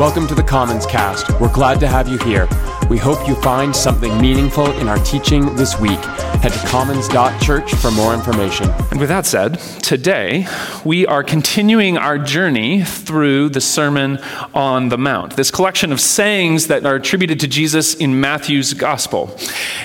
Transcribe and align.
Welcome 0.00 0.26
to 0.28 0.34
the 0.34 0.42
Commons 0.42 0.86
Cast. 0.86 1.30
We're 1.42 1.52
glad 1.52 1.78
to 1.80 1.86
have 1.86 2.08
you 2.08 2.16
here. 2.20 2.48
We 2.90 2.98
hope 2.98 3.28
you 3.28 3.36
find 3.36 3.74
something 3.74 4.20
meaningful 4.20 4.68
in 4.80 4.88
our 4.88 4.98
teaching 5.04 5.54
this 5.54 5.78
week. 5.78 6.00
Head 6.42 6.50
to 6.50 6.66
commons.church 6.66 7.72
for 7.76 7.92
more 7.92 8.12
information. 8.12 8.68
And 8.90 8.98
with 8.98 9.08
that 9.08 9.26
said, 9.26 9.60
today 9.80 10.48
we 10.84 11.06
are 11.06 11.22
continuing 11.22 11.96
our 11.96 12.18
journey 12.18 12.82
through 12.82 13.50
the 13.50 13.60
Sermon 13.60 14.18
on 14.54 14.88
the 14.88 14.98
Mount, 14.98 15.36
this 15.36 15.52
collection 15.52 15.92
of 15.92 16.00
sayings 16.00 16.66
that 16.66 16.84
are 16.84 16.96
attributed 16.96 17.38
to 17.38 17.46
Jesus 17.46 17.94
in 17.94 18.20
Matthew's 18.20 18.74
Gospel. 18.74 19.38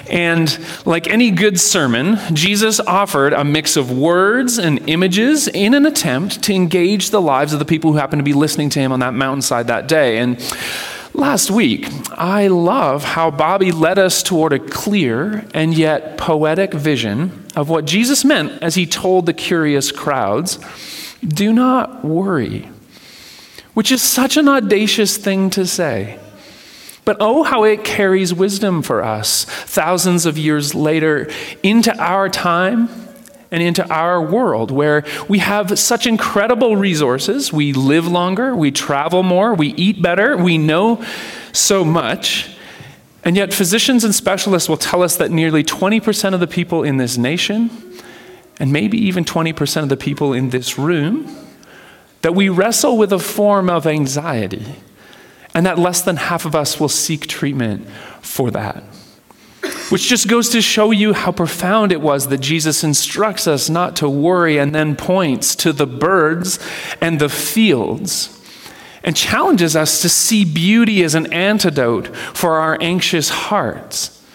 And 0.10 0.58
like 0.84 1.08
any 1.08 1.30
good 1.30 1.60
sermon, 1.60 2.18
Jesus 2.34 2.80
offered 2.80 3.34
a 3.34 3.44
mix 3.44 3.78
of 3.78 3.96
words 3.96 4.58
and 4.58 4.80
images 4.90 5.48
in 5.48 5.76
an 5.76 5.86
attempt 5.86 6.42
to 6.42 6.56
engage 6.56 7.12
the 7.12 7.22
lives 7.22 7.54
of 7.54 7.60
the 7.60 7.66
people 7.66 7.92
who 7.92 8.00
happen 8.00 8.18
to 8.18 8.24
be 8.26 8.34
listening 8.34 8.72
to 8.72 8.80
him 8.80 8.92
on 8.92 9.02
that 9.02 9.14
mountainside 9.14 9.68
that 9.68 9.88
day. 9.88 10.18
And 10.18 10.40
Last 11.16 11.50
week, 11.50 11.88
I 12.12 12.48
love 12.48 13.06
how 13.06 13.32
Bobby 13.32 13.72
led 13.72 13.98
us 13.98 14.22
toward 14.22 14.52
a 14.52 14.60
clear 14.60 15.46
and 15.54 15.74
yet 15.74 16.18
poetic 16.18 16.74
vision 16.74 17.46
of 17.56 17.70
what 17.70 17.86
Jesus 17.86 18.26
meant 18.26 18.62
as 18.62 18.76
he 18.76 18.86
told 18.86 19.26
the 19.26 19.34
curious 19.34 19.94
crowds 19.94 20.60
do 21.26 21.54
not 21.54 22.04
worry, 22.04 22.70
which 23.74 23.94
is 23.94 24.02
such 24.02 24.36
an 24.36 24.50
audacious 24.50 25.16
thing 25.16 25.50
to 25.52 25.66
say. 25.66 26.20
But 27.06 27.16
oh, 27.22 27.44
how 27.44 27.64
it 27.64 27.86
carries 27.86 28.34
wisdom 28.34 28.82
for 28.82 29.02
us 29.02 29.46
thousands 29.46 30.26
of 30.26 30.38
years 30.38 30.76
later 30.76 31.32
into 31.64 31.98
our 31.98 32.28
time 32.28 32.90
and 33.56 33.64
into 33.64 33.90
our 33.90 34.22
world 34.22 34.70
where 34.70 35.06
we 35.30 35.40
have 35.40 35.80
such 35.80 36.06
incredible 36.06 36.76
resources. 36.76 37.54
We 37.54 37.72
live 37.72 38.06
longer, 38.06 38.54
we 38.54 38.70
travel 38.70 39.24
more, 39.24 39.54
we 39.54 39.70
eat 39.76 40.02
better, 40.02 40.36
we 40.36 40.58
know 40.58 41.02
so 41.54 41.86
much. 41.86 42.50
And 43.24 43.38
yet, 43.38 43.54
physicians 43.54 44.04
and 44.04 44.14
specialists 44.14 44.68
will 44.68 44.76
tell 44.76 45.02
us 45.02 45.16
that 45.16 45.32
nearly 45.32 45.64
20% 45.64 46.34
of 46.34 46.42
the 46.42 46.48
people 46.48 46.84
in 46.84 46.98
this 46.98 47.18
nation, 47.18 47.72
and 48.60 48.74
maybe 48.74 48.98
even 48.98 49.24
20% 49.24 49.84
of 49.84 49.88
the 49.88 49.96
people 49.96 50.34
in 50.34 50.50
this 50.50 50.78
room, 50.78 51.34
that 52.24 52.36
we 52.36 52.50
wrestle 52.50 52.98
with 52.98 53.14
a 53.14 53.20
form 53.20 53.70
of 53.70 53.88
anxiety, 53.88 54.76
and 55.54 55.66
that 55.66 55.80
less 55.80 56.02
than 56.02 56.18
half 56.18 56.46
of 56.46 56.56
us 56.56 56.78
will 56.78 56.90
seek 56.90 57.26
treatment 57.26 57.88
for 58.22 58.52
that. 58.52 58.84
Which 59.90 60.08
just 60.08 60.28
goes 60.28 60.50
to 60.50 60.62
show 60.62 60.92
you 60.92 61.14
how 61.14 61.32
profound 61.32 61.92
it 61.92 62.02
was 62.02 62.28
that 62.28 62.40
Jesus 62.40 62.84
instructs 62.84 63.48
us 63.48 63.70
not 63.70 63.96
to 63.98 64.10
worry 64.10 64.58
and 64.58 64.74
then 64.74 64.96
points 64.96 65.56
to 65.58 65.72
the 65.72 65.86
birds 65.86 66.60
and 67.02 67.20
the 67.20 67.30
fields 67.30 68.32
and 69.04 69.16
challenges 69.16 69.76
us 69.76 70.02
to 70.02 70.10
see 70.10 70.44
beauty 70.44 71.04
as 71.04 71.14
an 71.14 71.32
antidote 71.32 72.08
for 72.34 72.54
our 72.56 72.78
anxious 72.82 73.30
hearts. 73.30 74.26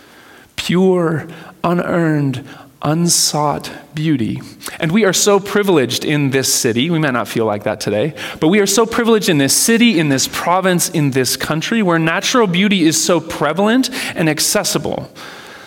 Pure, 0.55 1.27
unearned, 1.65 2.49
unsought 2.81 3.71
beauty. 3.93 4.41
And 4.79 4.93
we 4.93 5.05
are 5.05 5.13
so 5.13 5.41
privileged 5.41 6.05
in 6.05 6.31
this 6.31 6.55
city. 6.55 6.89
We 6.89 7.01
might 7.01 7.13
not 7.13 7.27
feel 7.27 7.45
like 7.45 7.65
that 7.65 7.81
today, 7.81 8.15
but 8.39 8.49
we 8.49 8.61
are 8.61 8.67
so 8.67 8.87
privileged 8.87 9.29
in 9.29 9.39
this 9.39 9.55
city, 9.55 9.99
in 9.99 10.09
this 10.09 10.29
province, 10.29 10.89
in 10.89 11.11
this 11.11 11.37
country 11.37 11.83
where 11.83 11.99
natural 11.99 12.47
beauty 12.47 12.85
is 12.85 13.03
so 13.03 13.21
prevalent 13.21 13.91
and 14.15 14.31
accessible. 14.31 15.11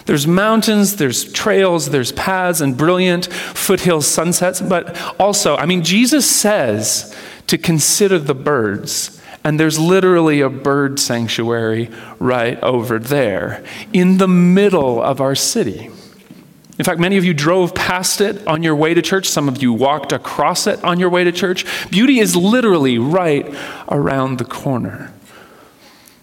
There's 0.05 0.27
mountains, 0.27 0.97
there's 0.97 1.31
trails, 1.31 1.89
there's 1.89 2.11
paths, 2.11 2.61
and 2.61 2.77
brilliant 2.77 3.25
foothill 3.27 4.01
sunsets. 4.01 4.61
But 4.61 4.99
also, 5.19 5.55
I 5.55 5.65
mean, 5.65 5.83
Jesus 5.83 6.29
says 6.29 7.15
to 7.47 7.57
consider 7.57 8.19
the 8.19 8.35
birds. 8.35 9.21
And 9.45 9.59
there's 9.59 9.77
literally 9.77 10.39
a 10.39 10.49
bird 10.49 10.99
sanctuary 10.99 11.89
right 12.17 12.61
over 12.63 12.97
there 12.97 13.63
in 13.91 14.17
the 14.17 14.27
middle 14.27 15.01
of 15.01 15.19
our 15.19 15.35
city. 15.35 15.89
In 16.79 16.85
fact, 16.85 16.99
many 16.99 17.17
of 17.17 17.25
you 17.25 17.33
drove 17.33 17.75
past 17.75 18.19
it 18.19 18.45
on 18.47 18.63
your 18.63 18.75
way 18.75 18.93
to 18.93 19.01
church. 19.01 19.29
Some 19.29 19.47
of 19.47 19.61
you 19.61 19.73
walked 19.73 20.11
across 20.11 20.65
it 20.65 20.83
on 20.83 20.99
your 20.99 21.09
way 21.09 21.23
to 21.23 21.31
church. 21.31 21.65
Beauty 21.91 22.19
is 22.19 22.35
literally 22.35 22.97
right 22.97 23.53
around 23.89 24.39
the 24.39 24.45
corner. 24.45 25.12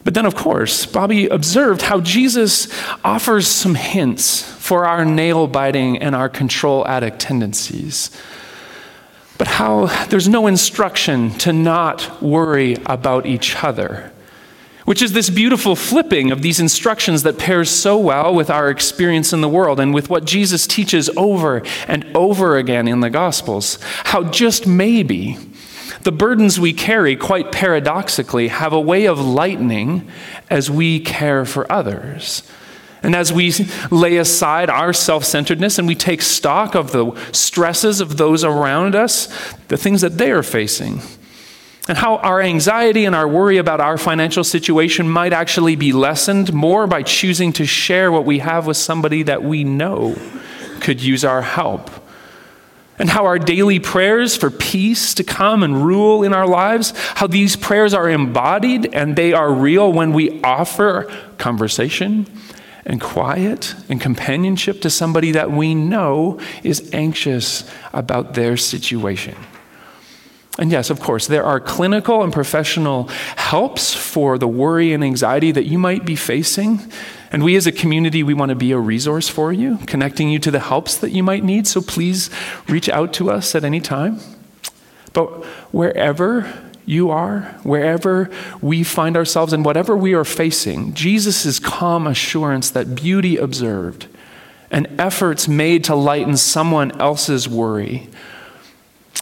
But 0.02 0.14
then, 0.14 0.24
of 0.24 0.34
course, 0.34 0.86
Bobby 0.86 1.26
observed 1.26 1.82
how 1.82 2.00
Jesus 2.00 2.68
offers 3.04 3.46
some 3.46 3.74
hints 3.74 4.42
for 4.42 4.86
our 4.86 5.04
nail 5.04 5.46
biting 5.46 5.98
and 5.98 6.14
our 6.14 6.28
control 6.28 6.86
addict 6.86 7.20
tendencies. 7.20 8.10
But 9.36 9.46
how 9.46 9.86
there's 10.06 10.28
no 10.28 10.46
instruction 10.46 11.30
to 11.38 11.52
not 11.52 12.22
worry 12.22 12.76
about 12.86 13.26
each 13.26 13.62
other, 13.62 14.10
which 14.86 15.02
is 15.02 15.12
this 15.12 15.28
beautiful 15.28 15.76
flipping 15.76 16.30
of 16.30 16.40
these 16.40 16.60
instructions 16.60 17.22
that 17.22 17.38
pairs 17.38 17.70
so 17.70 17.98
well 17.98 18.34
with 18.34 18.48
our 18.48 18.70
experience 18.70 19.32
in 19.32 19.42
the 19.42 19.48
world 19.48 19.80
and 19.80 19.92
with 19.92 20.08
what 20.08 20.24
Jesus 20.24 20.66
teaches 20.66 21.10
over 21.16 21.62
and 21.86 22.06
over 22.14 22.56
again 22.56 22.88
in 22.88 23.00
the 23.00 23.10
Gospels. 23.10 23.78
How 24.04 24.24
just 24.24 24.66
maybe 24.66 25.36
the 26.02 26.12
burdens 26.12 26.58
we 26.58 26.72
carry, 26.72 27.16
quite 27.16 27.52
paradoxically, 27.52 28.48
have 28.48 28.72
a 28.72 28.80
way 28.80 29.06
of 29.06 29.20
lightening 29.20 30.10
as 30.48 30.70
we 30.70 31.00
care 31.00 31.44
for 31.44 31.70
others. 31.70 32.42
And 33.02 33.14
as 33.14 33.32
we 33.32 33.52
lay 33.90 34.16
aside 34.16 34.68
our 34.68 34.92
self 34.92 35.24
centeredness 35.24 35.78
and 35.78 35.88
we 35.88 35.94
take 35.94 36.22
stock 36.22 36.74
of 36.74 36.92
the 36.92 37.12
stresses 37.32 38.00
of 38.00 38.16
those 38.16 38.44
around 38.44 38.94
us, 38.94 39.26
the 39.68 39.76
things 39.76 40.02
that 40.02 40.18
they 40.18 40.30
are 40.30 40.42
facing, 40.42 41.00
and 41.88 41.96
how 41.96 42.16
our 42.18 42.40
anxiety 42.40 43.04
and 43.04 43.14
our 43.14 43.26
worry 43.26 43.56
about 43.56 43.80
our 43.80 43.96
financial 43.96 44.44
situation 44.44 45.08
might 45.08 45.32
actually 45.32 45.76
be 45.76 45.92
lessened 45.92 46.52
more 46.52 46.86
by 46.86 47.02
choosing 47.02 47.52
to 47.54 47.64
share 47.64 48.12
what 48.12 48.26
we 48.26 48.40
have 48.40 48.66
with 48.66 48.76
somebody 48.76 49.22
that 49.22 49.42
we 49.42 49.64
know 49.64 50.16
could 50.80 51.02
use 51.02 51.24
our 51.24 51.42
help 51.42 51.90
and 53.00 53.08
how 53.08 53.24
our 53.24 53.38
daily 53.38 53.80
prayers 53.80 54.36
for 54.36 54.50
peace 54.50 55.14
to 55.14 55.24
come 55.24 55.62
and 55.62 55.84
rule 55.84 56.22
in 56.22 56.34
our 56.34 56.46
lives, 56.46 56.92
how 57.16 57.26
these 57.26 57.56
prayers 57.56 57.94
are 57.94 58.10
embodied 58.10 58.94
and 58.94 59.16
they 59.16 59.32
are 59.32 59.50
real 59.52 59.90
when 59.90 60.12
we 60.12 60.40
offer 60.42 61.10
conversation 61.38 62.26
and 62.84 63.00
quiet 63.00 63.74
and 63.88 64.02
companionship 64.02 64.82
to 64.82 64.90
somebody 64.90 65.32
that 65.32 65.50
we 65.50 65.74
know 65.74 66.38
is 66.62 66.90
anxious 66.92 67.68
about 67.94 68.34
their 68.34 68.58
situation. 68.58 69.34
And 70.60 70.70
yes, 70.70 70.90
of 70.90 71.00
course, 71.00 71.26
there 71.26 71.42
are 71.42 71.58
clinical 71.58 72.22
and 72.22 72.30
professional 72.30 73.08
helps 73.36 73.94
for 73.94 74.36
the 74.36 74.46
worry 74.46 74.92
and 74.92 75.02
anxiety 75.02 75.52
that 75.52 75.64
you 75.64 75.78
might 75.78 76.04
be 76.04 76.14
facing. 76.14 76.80
And 77.32 77.42
we 77.42 77.56
as 77.56 77.66
a 77.66 77.72
community, 77.72 78.22
we 78.22 78.34
want 78.34 78.50
to 78.50 78.54
be 78.54 78.70
a 78.72 78.78
resource 78.78 79.26
for 79.26 79.54
you, 79.54 79.78
connecting 79.86 80.28
you 80.28 80.38
to 80.40 80.50
the 80.50 80.60
helps 80.60 80.98
that 80.98 81.12
you 81.12 81.22
might 81.22 81.44
need. 81.44 81.66
So 81.66 81.80
please 81.80 82.28
reach 82.68 82.90
out 82.90 83.14
to 83.14 83.30
us 83.30 83.54
at 83.54 83.64
any 83.64 83.80
time. 83.80 84.20
But 85.14 85.44
wherever 85.72 86.52
you 86.84 87.08
are, 87.08 87.40
wherever 87.62 88.30
we 88.60 88.84
find 88.84 89.16
ourselves, 89.16 89.54
and 89.54 89.64
whatever 89.64 89.96
we 89.96 90.12
are 90.12 90.26
facing, 90.26 90.92
Jesus' 90.92 91.58
calm 91.58 92.06
assurance 92.06 92.68
that 92.72 92.94
beauty 92.94 93.38
observed 93.38 94.08
and 94.70 94.86
efforts 95.00 95.48
made 95.48 95.84
to 95.84 95.94
lighten 95.94 96.36
someone 96.36 97.00
else's 97.00 97.48
worry 97.48 98.10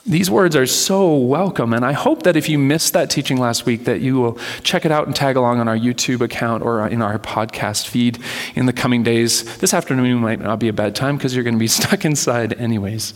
these 0.09 0.31
words 0.31 0.57
are 0.57 0.67
so 0.67 1.15
welcome, 1.15 1.75
and 1.75 1.85
I 1.85 1.93
hope 1.93 2.23
that 2.23 2.35
if 2.35 2.49
you 2.49 2.59
missed 2.59 2.95
that 2.95 3.11
teaching 3.11 3.37
last 3.37 3.67
week, 3.67 3.85
that 3.85 4.01
you 4.01 4.17
will 4.17 4.39
check 4.63 4.87
it 4.87 4.91
out 4.91 5.07
and 5.07 5.15
tag 5.15 5.37
along 5.37 5.61
on 5.61 5.69
our 5.69 5.77
YouTube 5.77 6.23
account 6.23 6.63
or 6.63 6.89
in 6.89 7.03
our 7.03 7.19
podcast 7.19 7.87
feed 7.87 8.19
in 8.55 8.65
the 8.65 8.73
coming 8.73 9.03
days. 9.03 9.59
This 9.59 9.75
afternoon 9.75 10.19
might 10.19 10.41
not 10.41 10.61
be 10.61 10.69
a 10.69 10.73
bad 10.73 10.97
time 10.97 11.19
because 11.19 11.35
you're 11.35 11.45
going 11.45 11.57
to 11.57 11.61
be 11.61 11.67
stuck 11.69 12.07
inside 12.07 12.55
anyways. 12.55 13.13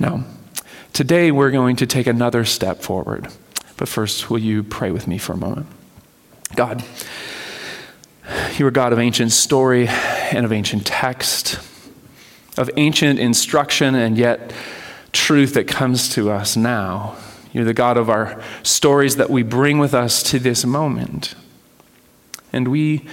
Now, 0.00 0.24
today 0.94 1.30
we're 1.30 1.50
going 1.50 1.76
to 1.76 1.86
take 1.86 2.06
another 2.06 2.46
step 2.46 2.80
forward. 2.80 3.28
But 3.76 3.86
first, 3.86 4.30
will 4.30 4.38
you 4.38 4.62
pray 4.62 4.90
with 4.90 5.06
me 5.06 5.18
for 5.18 5.34
a 5.34 5.36
moment? 5.36 5.66
God, 6.54 6.82
you 8.56 8.66
are 8.66 8.70
God 8.70 8.94
of 8.94 8.98
ancient 8.98 9.32
story 9.32 9.86
and 9.86 10.46
of 10.46 10.52
ancient 10.52 10.86
text, 10.86 11.60
of 12.56 12.70
ancient 12.78 13.18
instruction, 13.18 13.94
and 13.94 14.16
yet 14.16 14.54
truth 15.16 15.54
that 15.54 15.66
comes 15.66 16.08
to 16.10 16.30
us 16.30 16.56
now. 16.56 17.16
You're 17.52 17.64
the 17.64 17.74
God 17.74 17.96
of 17.96 18.10
our 18.10 18.40
stories 18.62 19.16
that 19.16 19.30
we 19.30 19.42
bring 19.42 19.78
with 19.78 19.94
us 19.94 20.22
to 20.24 20.38
this 20.38 20.64
moment. 20.64 21.34
And 22.52 22.68
we, 22.68 23.06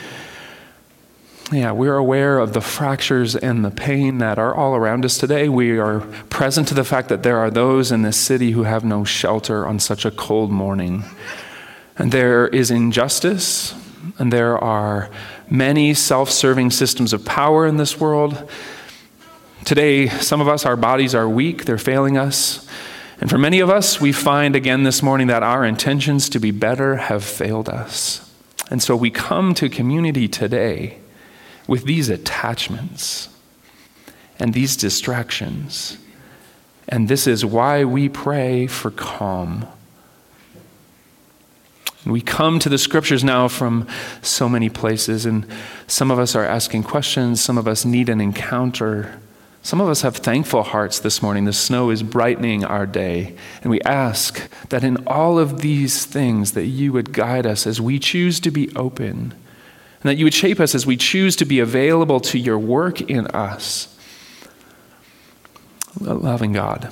yeah, 1.51 1.71
we're 1.71 1.95
aware 1.95 2.39
of 2.39 2.53
the 2.53 2.61
fractures 2.61 3.35
and 3.35 3.63
the 3.63 3.71
pain 3.71 4.17
that 4.17 4.37
are 4.37 4.53
all 4.53 4.75
around 4.75 5.05
us 5.05 5.17
today. 5.17 5.47
We 5.47 5.79
are 5.79 6.01
present 6.29 6.67
to 6.67 6.73
the 6.73 6.83
fact 6.83 7.09
that 7.09 7.23
there 7.23 7.37
are 7.37 7.49
those 7.49 7.91
in 7.91 8.01
this 8.01 8.17
city 8.17 8.51
who 8.51 8.63
have 8.63 8.83
no 8.83 9.03
shelter 9.05 9.65
on 9.65 9.79
such 9.79 10.03
a 10.03 10.11
cold 10.11 10.51
morning. 10.51 11.05
And 11.97 12.11
there 12.11 12.47
is 12.47 12.69
injustice, 12.69 13.73
and 14.17 14.33
there 14.33 14.57
are 14.57 15.09
many 15.49 15.93
self 15.93 16.29
serving 16.29 16.71
systems 16.71 17.13
of 17.13 17.23
power 17.23 17.65
in 17.65 17.77
this 17.77 17.99
world 17.99 18.49
Today, 19.65 20.09
some 20.09 20.41
of 20.41 20.49
us, 20.49 20.65
our 20.65 20.75
bodies 20.75 21.15
are 21.15 21.29
weak, 21.29 21.63
they're 21.63 21.77
failing 21.77 22.17
us. 22.17 22.67
And 23.21 23.29
for 23.29 23.37
many 23.37 23.61
of 23.61 23.69
us, 23.69 24.01
we 24.01 24.11
find 24.11 24.55
again 24.55 24.83
this 24.83 25.01
morning 25.01 25.27
that 25.27 25.43
our 25.43 25.63
intentions 25.63 26.27
to 26.29 26.39
be 26.39 26.51
better 26.51 26.97
have 26.97 27.23
failed 27.23 27.69
us. 27.69 28.29
And 28.69 28.83
so 28.83 28.95
we 28.95 29.09
come 29.09 29.53
to 29.55 29.69
community 29.69 30.27
today 30.27 30.97
with 31.65 31.85
these 31.85 32.09
attachments 32.09 33.29
and 34.37 34.53
these 34.53 34.75
distractions. 34.75 35.97
And 36.89 37.07
this 37.07 37.25
is 37.25 37.45
why 37.45 37.85
we 37.85 38.09
pray 38.09 38.67
for 38.67 38.91
calm. 38.91 39.65
We 42.05 42.19
come 42.19 42.59
to 42.59 42.67
the 42.67 42.77
scriptures 42.77 43.23
now 43.23 43.47
from 43.47 43.87
so 44.21 44.49
many 44.49 44.69
places, 44.69 45.25
and 45.25 45.47
some 45.87 46.11
of 46.11 46.19
us 46.19 46.35
are 46.35 46.43
asking 46.43 46.83
questions, 46.83 47.41
some 47.41 47.57
of 47.57 47.65
us 47.65 47.85
need 47.85 48.09
an 48.09 48.19
encounter. 48.19 49.21
Some 49.63 49.79
of 49.79 49.87
us 49.87 50.01
have 50.01 50.17
thankful 50.17 50.61
hearts 50.63 50.99
this 50.99 51.21
morning. 51.21 51.45
The 51.45 51.53
snow 51.53 51.89
is 51.89 52.03
brightening 52.03 52.65
our 52.65 52.85
day. 52.85 53.33
And 53.61 53.71
we 53.71 53.79
ask 53.81 54.49
that 54.67 54.83
in 54.83 55.07
all 55.07 55.39
of 55.39 55.61
these 55.61 56.05
things 56.05 56.51
that 56.51 56.65
you 56.65 56.91
would 56.91 57.13
guide 57.13 57.45
us 57.45 57.65
as 57.65 57.79
we 57.79 57.97
choose 57.97 58.41
to 58.41 58.51
be 58.51 58.75
open. 58.75 59.33
And 60.01 60.09
that 60.09 60.17
you 60.17 60.25
would 60.25 60.33
shape 60.33 60.59
us 60.59 60.75
as 60.75 60.85
we 60.85 60.97
choose 60.97 61.37
to 61.37 61.45
be 61.45 61.61
available 61.61 62.19
to 62.19 62.37
your 62.37 62.59
work 62.59 62.99
in 62.99 63.25
us. 63.27 63.97
Loving 65.97 66.51
God, 66.51 66.91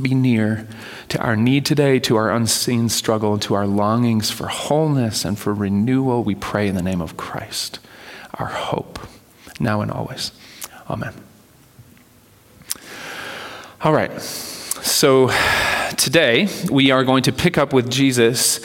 be 0.00 0.14
near 0.14 0.68
to 1.08 1.18
our 1.18 1.34
need 1.34 1.66
today, 1.66 1.98
to 2.00 2.14
our 2.14 2.30
unseen 2.30 2.90
struggle, 2.90 3.38
to 3.40 3.54
our 3.54 3.66
longings 3.66 4.30
for 4.30 4.46
wholeness 4.46 5.24
and 5.24 5.36
for 5.36 5.52
renewal. 5.52 6.22
We 6.22 6.36
pray 6.36 6.68
in 6.68 6.76
the 6.76 6.82
name 6.82 7.00
of 7.00 7.16
Christ, 7.16 7.80
our 8.34 8.46
hope, 8.46 9.00
now 9.58 9.80
and 9.80 9.90
always. 9.90 10.30
Amen. 10.88 11.14
All 13.84 13.92
right. 13.92 14.22
So 14.22 15.32
today 15.96 16.46
we 16.70 16.92
are 16.92 17.02
going 17.02 17.24
to 17.24 17.32
pick 17.32 17.58
up 17.58 17.72
with 17.72 17.90
Jesus 17.90 18.60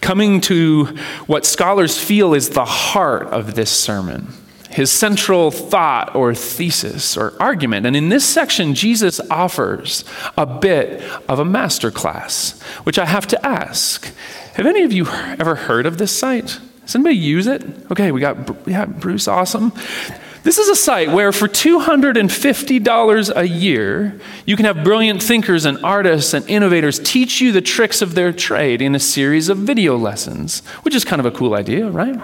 coming 0.00 0.40
to 0.42 0.84
what 1.26 1.44
scholars 1.44 1.98
feel 1.98 2.34
is 2.34 2.50
the 2.50 2.64
heart 2.64 3.26
of 3.26 3.56
this 3.56 3.68
sermon, 3.68 4.28
his 4.70 4.92
central 4.92 5.50
thought 5.50 6.14
or 6.14 6.36
thesis 6.36 7.16
or 7.16 7.34
argument. 7.42 7.84
And 7.84 7.96
in 7.96 8.10
this 8.10 8.24
section, 8.24 8.76
Jesus 8.76 9.18
offers 9.28 10.04
a 10.38 10.46
bit 10.46 11.02
of 11.28 11.40
a 11.40 11.44
masterclass, 11.44 12.62
which 12.84 12.96
I 12.96 13.06
have 13.06 13.26
to 13.26 13.44
ask 13.44 14.06
Have 14.54 14.66
any 14.66 14.84
of 14.84 14.92
you 14.92 15.08
ever 15.08 15.56
heard 15.56 15.84
of 15.84 15.98
this 15.98 16.16
site? 16.16 16.60
Does 16.82 16.94
anybody 16.94 17.16
use 17.16 17.48
it? 17.48 17.64
Okay, 17.90 18.12
we 18.12 18.20
got 18.20 18.68
yeah, 18.68 18.84
Bruce, 18.84 19.26
awesome. 19.26 19.72
This 20.42 20.56
is 20.56 20.68
a 20.68 20.74
site 20.74 21.10
where 21.10 21.32
for 21.32 21.48
$250 21.48 23.36
a 23.36 23.46
year, 23.46 24.18
you 24.46 24.56
can 24.56 24.64
have 24.64 24.82
brilliant 24.82 25.22
thinkers 25.22 25.66
and 25.66 25.78
artists 25.84 26.32
and 26.32 26.48
innovators 26.48 26.98
teach 26.98 27.42
you 27.42 27.52
the 27.52 27.60
tricks 27.60 28.00
of 28.00 28.14
their 28.14 28.32
trade 28.32 28.80
in 28.80 28.94
a 28.94 28.98
series 28.98 29.50
of 29.50 29.58
video 29.58 29.98
lessons, 29.98 30.60
which 30.82 30.94
is 30.94 31.04
kind 31.04 31.20
of 31.20 31.26
a 31.26 31.30
cool 31.30 31.54
idea, 31.54 31.90
right? 31.90 32.18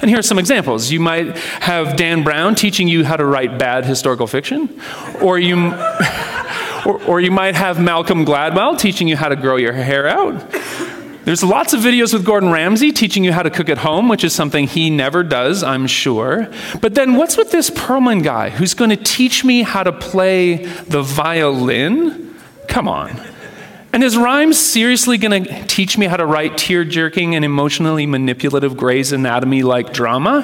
And 0.00 0.10
here 0.10 0.18
are 0.18 0.22
some 0.22 0.40
examples. 0.40 0.90
You 0.90 0.98
might 0.98 1.36
have 1.38 1.96
Dan 1.96 2.24
Brown 2.24 2.56
teaching 2.56 2.88
you 2.88 3.04
how 3.04 3.16
to 3.16 3.24
write 3.24 3.56
bad 3.56 3.84
historical 3.84 4.26
fiction, 4.26 4.80
or 5.22 5.38
you, 5.38 5.56
or, 6.86 7.00
or 7.04 7.20
you 7.20 7.30
might 7.30 7.54
have 7.54 7.80
Malcolm 7.80 8.26
Gladwell 8.26 8.76
teaching 8.76 9.06
you 9.06 9.16
how 9.16 9.28
to 9.28 9.36
grow 9.36 9.56
your 9.56 9.72
hair 9.72 10.08
out. 10.08 10.34
There's 11.24 11.42
lots 11.42 11.72
of 11.72 11.80
videos 11.80 12.12
with 12.12 12.26
Gordon 12.26 12.50
Ramsay 12.50 12.92
teaching 12.92 13.24
you 13.24 13.32
how 13.32 13.42
to 13.42 13.50
cook 13.50 13.70
at 13.70 13.78
home, 13.78 14.08
which 14.08 14.24
is 14.24 14.34
something 14.34 14.66
he 14.66 14.90
never 14.90 15.22
does, 15.22 15.62
I'm 15.62 15.86
sure. 15.86 16.50
But 16.82 16.94
then 16.94 17.16
what's 17.16 17.38
with 17.38 17.50
this 17.50 17.70
Perlman 17.70 18.22
guy 18.22 18.50
who's 18.50 18.74
going 18.74 18.90
to 18.90 18.96
teach 18.96 19.42
me 19.42 19.62
how 19.62 19.82
to 19.82 19.92
play 19.92 20.56
the 20.66 21.02
violin? 21.02 22.34
Come 22.68 22.88
on. 22.88 23.18
And 23.94 24.04
is 24.04 24.18
Rhimes 24.18 24.58
seriously 24.58 25.16
going 25.16 25.44
to 25.44 25.66
teach 25.66 25.96
me 25.96 26.06
how 26.06 26.16
to 26.16 26.26
write 26.26 26.58
tear 26.58 26.84
jerking 26.84 27.34
and 27.34 27.44
emotionally 27.44 28.06
manipulative 28.06 28.76
Grey's 28.76 29.12
Anatomy 29.12 29.62
like 29.62 29.94
drama? 29.94 30.42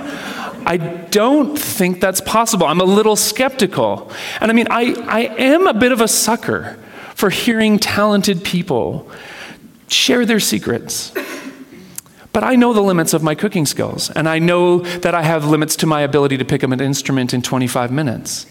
I 0.65 0.77
don't 0.79 1.59
think 1.59 2.01
that's 2.01 2.21
possible. 2.23 2.67
I'm 2.67 2.81
a 2.81 2.85
little 2.85 3.17
skeptical. 3.17 4.11
And 4.41 4.51
I 4.51 4.55
mean, 4.55 4.69
I, 4.71 4.95
I 5.07 5.21
am 5.37 5.67
a 5.67 5.75
bit 5.75 5.93
of 5.93 6.01
a 6.01 6.09
sucker 6.09 6.79
for 7.15 7.29
hearing 7.29 7.79
talented 7.79 8.45
people 8.45 9.11
share 9.93 10.25
their 10.25 10.41
secrets. 10.41 11.13
But 12.33 12.45
I 12.45 12.55
know 12.55 12.73
the 12.73 12.81
limits 12.81 13.13
of 13.13 13.23
my 13.23 13.35
cooking 13.35 13.67
skills, 13.67 14.11
and 14.11 14.29
I 14.29 14.39
know 14.39 14.79
that 14.79 15.15
I 15.15 15.23
have 15.23 15.47
limits 15.47 15.75
to 15.77 15.87
my 15.87 16.03
ability 16.03 16.39
to 16.39 16.45
pick 16.45 16.63
up 16.63 16.71
an 16.71 16.81
instrument 16.81 17.35
in 17.35 17.43
25 17.43 17.91
minutes. 17.91 18.47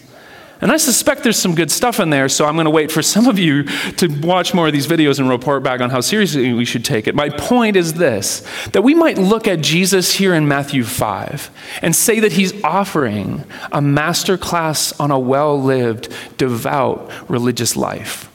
And 0.60 0.70
I 0.70 0.76
suspect 0.76 1.22
there's 1.22 1.38
some 1.38 1.54
good 1.54 1.70
stuff 1.70 2.00
in 2.00 2.10
there, 2.10 2.28
so 2.28 2.44
I'm 2.44 2.54
going 2.54 2.66
to 2.66 2.70
wait 2.70 2.92
for 2.92 3.00
some 3.00 3.26
of 3.26 3.38
you 3.38 3.62
to 3.62 4.08
watch 4.20 4.52
more 4.52 4.66
of 4.66 4.74
these 4.74 4.86
videos 4.86 5.18
and 5.18 5.28
report 5.28 5.62
back 5.62 5.80
on 5.80 5.88
how 5.88 6.02
seriously 6.02 6.52
we 6.52 6.66
should 6.66 6.84
take 6.84 7.08
it. 7.08 7.14
My 7.14 7.30
point 7.30 7.76
is 7.76 7.94
this 7.94 8.46
that 8.72 8.82
we 8.82 8.94
might 8.94 9.16
look 9.16 9.48
at 9.48 9.62
Jesus 9.62 10.14
here 10.14 10.34
in 10.34 10.46
Matthew 10.46 10.84
5 10.84 11.50
and 11.80 11.96
say 11.96 12.20
that 12.20 12.32
he's 12.32 12.62
offering 12.62 13.44
a 13.72 13.80
master 13.80 14.36
class 14.36 14.92
on 15.00 15.10
a 15.10 15.18
well 15.18 15.60
lived, 15.60 16.12
devout 16.36 17.10
religious 17.30 17.74
life. 17.74 18.29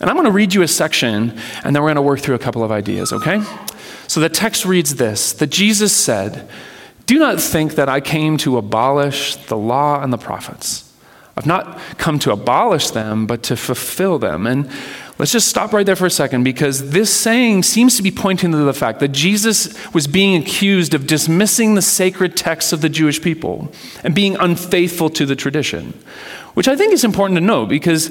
And 0.00 0.10
I'm 0.10 0.16
going 0.16 0.26
to 0.26 0.32
read 0.32 0.54
you 0.54 0.62
a 0.62 0.68
section, 0.68 1.38
and 1.62 1.74
then 1.74 1.82
we're 1.82 1.88
going 1.88 1.96
to 1.96 2.02
work 2.02 2.20
through 2.20 2.34
a 2.34 2.40
couple 2.40 2.64
of 2.64 2.72
ideas, 2.72 3.12
okay? 3.12 3.42
So 4.08 4.20
the 4.20 4.28
text 4.28 4.64
reads 4.64 4.96
this 4.96 5.32
that 5.34 5.50
Jesus 5.50 5.94
said, 5.94 6.48
Do 7.06 7.18
not 7.18 7.40
think 7.40 7.76
that 7.76 7.88
I 7.88 8.00
came 8.00 8.36
to 8.38 8.56
abolish 8.58 9.36
the 9.36 9.56
law 9.56 10.02
and 10.02 10.12
the 10.12 10.18
prophets. 10.18 10.90
I've 11.36 11.46
not 11.46 11.78
come 11.98 12.18
to 12.20 12.32
abolish 12.32 12.90
them, 12.90 13.26
but 13.26 13.42
to 13.44 13.56
fulfill 13.56 14.18
them. 14.18 14.46
And 14.46 14.70
let's 15.18 15.32
just 15.32 15.48
stop 15.48 15.72
right 15.72 15.84
there 15.84 15.96
for 15.96 16.06
a 16.06 16.10
second 16.10 16.44
because 16.44 16.90
this 16.90 17.12
saying 17.12 17.64
seems 17.64 17.96
to 17.96 18.04
be 18.04 18.12
pointing 18.12 18.52
to 18.52 18.58
the 18.58 18.72
fact 18.72 19.00
that 19.00 19.08
Jesus 19.08 19.92
was 19.92 20.06
being 20.06 20.40
accused 20.40 20.94
of 20.94 21.08
dismissing 21.08 21.74
the 21.74 21.82
sacred 21.82 22.36
texts 22.36 22.72
of 22.72 22.82
the 22.82 22.88
Jewish 22.88 23.20
people 23.20 23.72
and 24.04 24.14
being 24.14 24.36
unfaithful 24.36 25.10
to 25.10 25.26
the 25.26 25.34
tradition 25.34 25.94
which 26.54 26.68
I 26.68 26.76
think 26.76 26.92
is 26.92 27.04
important 27.04 27.36
to 27.36 27.40
note 27.40 27.68
because 27.68 28.10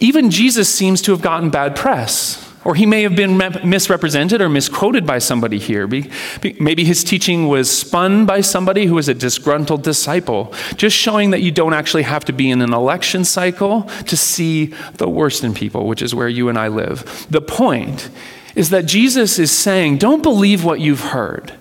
even 0.00 0.30
Jesus 0.30 0.72
seems 0.72 1.00
to 1.02 1.12
have 1.12 1.22
gotten 1.22 1.50
bad 1.50 1.76
press. 1.76 2.48
Or 2.64 2.76
he 2.76 2.86
may 2.86 3.02
have 3.02 3.16
been 3.16 3.36
misrepresented 3.64 4.40
or 4.40 4.48
misquoted 4.48 5.04
by 5.04 5.18
somebody 5.18 5.58
here. 5.58 5.88
Maybe 5.88 6.84
his 6.84 7.02
teaching 7.02 7.48
was 7.48 7.68
spun 7.68 8.24
by 8.24 8.40
somebody 8.40 8.86
who 8.86 8.94
was 8.94 9.08
a 9.08 9.14
disgruntled 9.14 9.82
disciple, 9.82 10.54
just 10.76 10.96
showing 10.96 11.32
that 11.32 11.42
you 11.42 11.50
don't 11.50 11.74
actually 11.74 12.04
have 12.04 12.24
to 12.26 12.32
be 12.32 12.52
in 12.52 12.62
an 12.62 12.72
election 12.72 13.24
cycle 13.24 13.82
to 14.06 14.16
see 14.16 14.66
the 14.94 15.08
worst 15.08 15.42
in 15.42 15.54
people, 15.54 15.88
which 15.88 16.02
is 16.02 16.14
where 16.14 16.28
you 16.28 16.48
and 16.48 16.56
I 16.56 16.68
live. 16.68 17.26
The 17.28 17.40
point 17.40 18.10
is 18.54 18.70
that 18.70 18.86
Jesus 18.86 19.40
is 19.40 19.50
saying, 19.50 19.98
don't 19.98 20.22
believe 20.22 20.62
what 20.62 20.78
you've 20.78 21.00
heard. 21.00 21.54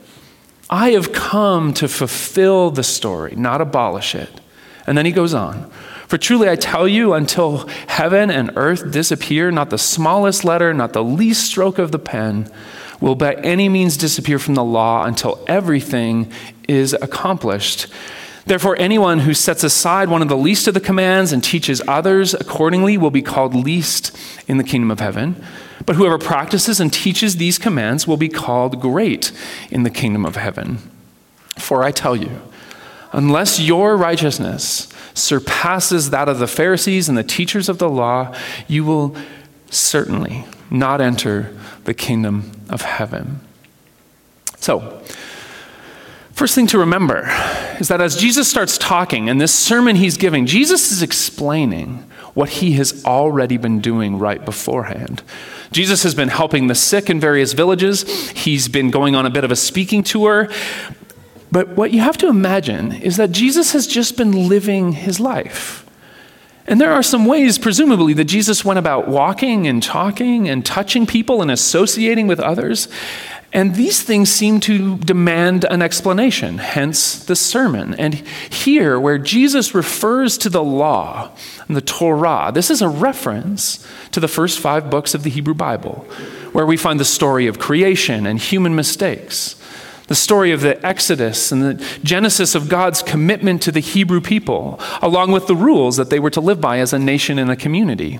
I 0.70 0.91
have 0.91 1.13
come 1.13 1.74
to 1.74 1.88
fulfill 1.88 2.70
the 2.70 2.84
story, 2.84 3.34
not 3.36 3.60
abolish 3.60 4.13
it. 4.13 4.39
And 4.86 4.96
then 4.96 5.08
he 5.08 5.12
goes 5.12 5.34
on. 5.34 5.72
For 6.12 6.18
truly 6.18 6.50
I 6.50 6.58
tell 6.58 6.89
you, 6.89 7.13
until 7.13 7.70
heaven 7.88 8.30
and 8.30 8.51
earth 8.58 8.91
disappear, 8.91 9.50
not 9.50 9.70
the 9.70 9.77
smallest 9.77 10.44
letter, 10.44 10.74
not 10.74 10.91
the 10.91 11.01
least 11.01 11.46
stroke 11.46 11.80
of 11.80 11.94
the 11.94 12.00
pen 12.00 12.51
will 13.00 13.15
by 13.15 13.36
any 13.36 13.70
means 13.70 13.96
disappear 13.96 14.38
from 14.38 14.56
the 14.56 14.63
law 14.65 15.06
until 15.06 15.41
everything 15.48 16.30
is 16.68 16.91
accomplished. 16.96 17.88
Therefore, 18.46 18.75
anyone 18.77 19.20
who 19.20 19.34
sets 19.34 19.63
aside 19.63 20.10
one 20.10 20.22
of 20.22 20.27
the 20.27 20.36
least 20.36 20.68
of 20.68 20.74
the 20.74 20.82
commands 20.82 21.32
and 21.32 21.41
teaches 21.41 21.82
others 21.88 22.34
accordingly 22.34 22.98
will 22.98 23.10
be 23.10 23.22
called 23.22 23.56
least 23.56 24.13
in 24.50 24.58
the 24.58 24.65
kingdom 24.65 24.91
of 24.91 25.00
heaven. 25.00 25.41
But 25.86 25.96
whoever 25.96 26.18
practices 26.18 26.82
and 26.82 26.91
teaches 26.91 27.38
these 27.38 27.58
commands 27.58 28.06
will 28.06 28.18
be 28.18 28.27
called 28.27 28.82
great 28.82 29.32
in 29.70 29.84
the 29.84 29.89
kingdom 29.89 30.25
of 30.25 30.36
heaven. 30.36 30.80
For 31.58 31.86
I 31.86 31.91
tell 31.91 32.18
you, 32.18 32.50
unless 33.12 33.60
your 33.60 33.98
righteousness 33.98 34.88
surpasses 35.13 36.10
that 36.10 36.30
of 36.30 36.39
the 36.39 36.48
Pharisees 36.48 37.10
and 37.10 37.18
the 37.18 37.24
teachers 37.24 37.70
of 37.70 37.77
the 37.77 37.89
law, 37.89 38.36
you 38.68 38.84
will 38.86 39.15
certainly 39.70 40.46
not 40.70 41.01
enter 41.01 41.56
the 41.84 41.94
kingdom 41.94 42.51
of 42.70 42.82
heaven. 42.82 43.41
So, 44.58 45.01
First 46.41 46.56
thing 46.56 46.65
to 46.68 46.80
remember 46.80 47.27
is 47.80 47.89
that 47.89 48.01
as 48.01 48.15
Jesus 48.15 48.50
starts 48.50 48.77
talking 48.80 49.27
in 49.27 49.38
this 49.38 49.53
sermon 49.53 49.96
he's 49.96 50.18
giving, 50.18 50.48
Jesus 50.48 50.91
is 50.91 51.03
explaining 51.03 51.98
what 52.34 52.50
he 52.50 52.72
has 52.74 53.06
already 53.06 53.58
been 53.58 53.80
doing 53.80 54.18
right 54.18 54.44
beforehand. 54.44 55.22
Jesus 55.72 56.01
has 56.01 56.15
been 56.15 56.30
helping 56.30 56.65
the 56.65 56.74
sick 56.74 57.12
in 57.12 57.20
various 57.20 57.53
villages. 57.53 58.32
He's 58.32 58.68
been 58.68 58.89
going 58.89 59.15
on 59.15 59.27
a 59.27 59.30
bit 59.30 59.44
of 59.44 59.51
a 59.51 59.56
speaking 59.56 60.01
tour. 60.01 60.50
But 61.51 61.70
what 61.70 61.91
you 61.91 62.00
have 62.00 62.17
to 62.20 62.29
imagine 62.29 62.93
is 62.93 63.17
that 63.17 63.31
Jesus 63.31 63.74
has 63.74 63.86
just 63.86 64.15
been 64.15 64.48
living 64.48 64.93
his 64.93 65.20
life. 65.20 65.86
And 66.67 66.79
there 66.79 66.93
are 66.93 67.03
some 67.03 67.25
ways, 67.25 67.58
presumably, 67.58 68.13
that 68.13 68.25
Jesus 68.25 68.63
went 68.63 68.79
about 68.79 69.08
walking 69.08 69.67
and 69.67 69.81
talking 69.81 70.48
and 70.48 70.65
touching 70.65 71.05
people 71.05 71.41
and 71.41 71.51
associating 71.51 72.27
with 72.27 72.39
others. 72.39 72.88
And 73.53 73.75
these 73.75 74.01
things 74.01 74.29
seem 74.29 74.62
to 74.62 74.98
demand 75.00 75.65
an 75.65 75.81
explanation, 75.81 76.60
hence 76.60 77.25
the 77.25 77.36
sermon. 77.36 77.96
And 77.96 78.13
here, 78.13 78.98
where 78.98 79.17
Jesus 79.17 79.75
refers 79.75 80.38
to 80.38 80.50
the 80.50 80.63
law 80.63 81.31
and 81.67 81.75
the 81.75 81.81
Torah, 81.81 82.51
this 82.53 82.72
is 82.72 82.81
a 82.81 82.88
reference 82.88 83.86
to 84.12 84.22
the 84.22 84.29
first 84.29 84.60
five 84.60 84.89
books 84.89 85.13
of 85.13 85.24
the 85.24 85.29
Hebrew 85.29 85.55
Bible, 85.55 86.05
where 86.53 86.65
we 86.65 86.77
find 86.77 86.98
the 86.98 87.05
story 87.05 87.48
of 87.48 87.60
creation 87.60 88.25
and 88.25 88.39
human 88.39 88.74
mistakes, 88.74 89.61
the 90.12 90.15
story 90.15 90.51
of 90.51 90.62
the 90.62 90.86
Exodus 90.86 91.51
and 91.51 91.63
the 91.63 92.00
genesis 92.03 92.53
of 92.53 92.70
God's 92.70 93.01
commitment 93.01 93.62
to 93.63 93.72
the 93.72 93.80
Hebrew 93.80 94.22
people, 94.22 94.80
along 95.01 95.32
with 95.32 95.48
the 95.48 95.56
rules 95.56 95.98
that 95.98 96.10
they 96.10 96.20
were 96.20 96.30
to 96.30 96.41
live 96.41 96.62
by 96.62 96.80
as 96.80 96.94
a 96.94 97.00
nation 97.00 97.39
and 97.39 97.50
a 97.50 97.56
community. 97.56 98.20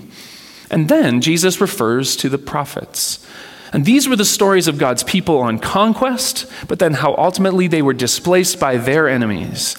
And 0.70 0.88
then 0.88 1.20
Jesus 1.20 1.60
refers 1.60 2.16
to 2.16 2.28
the 2.28 2.38
prophets 2.38 3.24
and 3.72 3.86
these 3.86 4.06
were 4.06 4.16
the 4.16 4.24
stories 4.24 4.68
of 4.68 4.78
God's 4.78 5.02
people 5.02 5.38
on 5.38 5.58
conquest, 5.58 6.46
but 6.68 6.78
then 6.78 6.94
how 6.94 7.14
ultimately 7.16 7.68
they 7.68 7.80
were 7.80 7.94
displaced 7.94 8.60
by 8.60 8.76
their 8.76 9.08
enemies. 9.08 9.76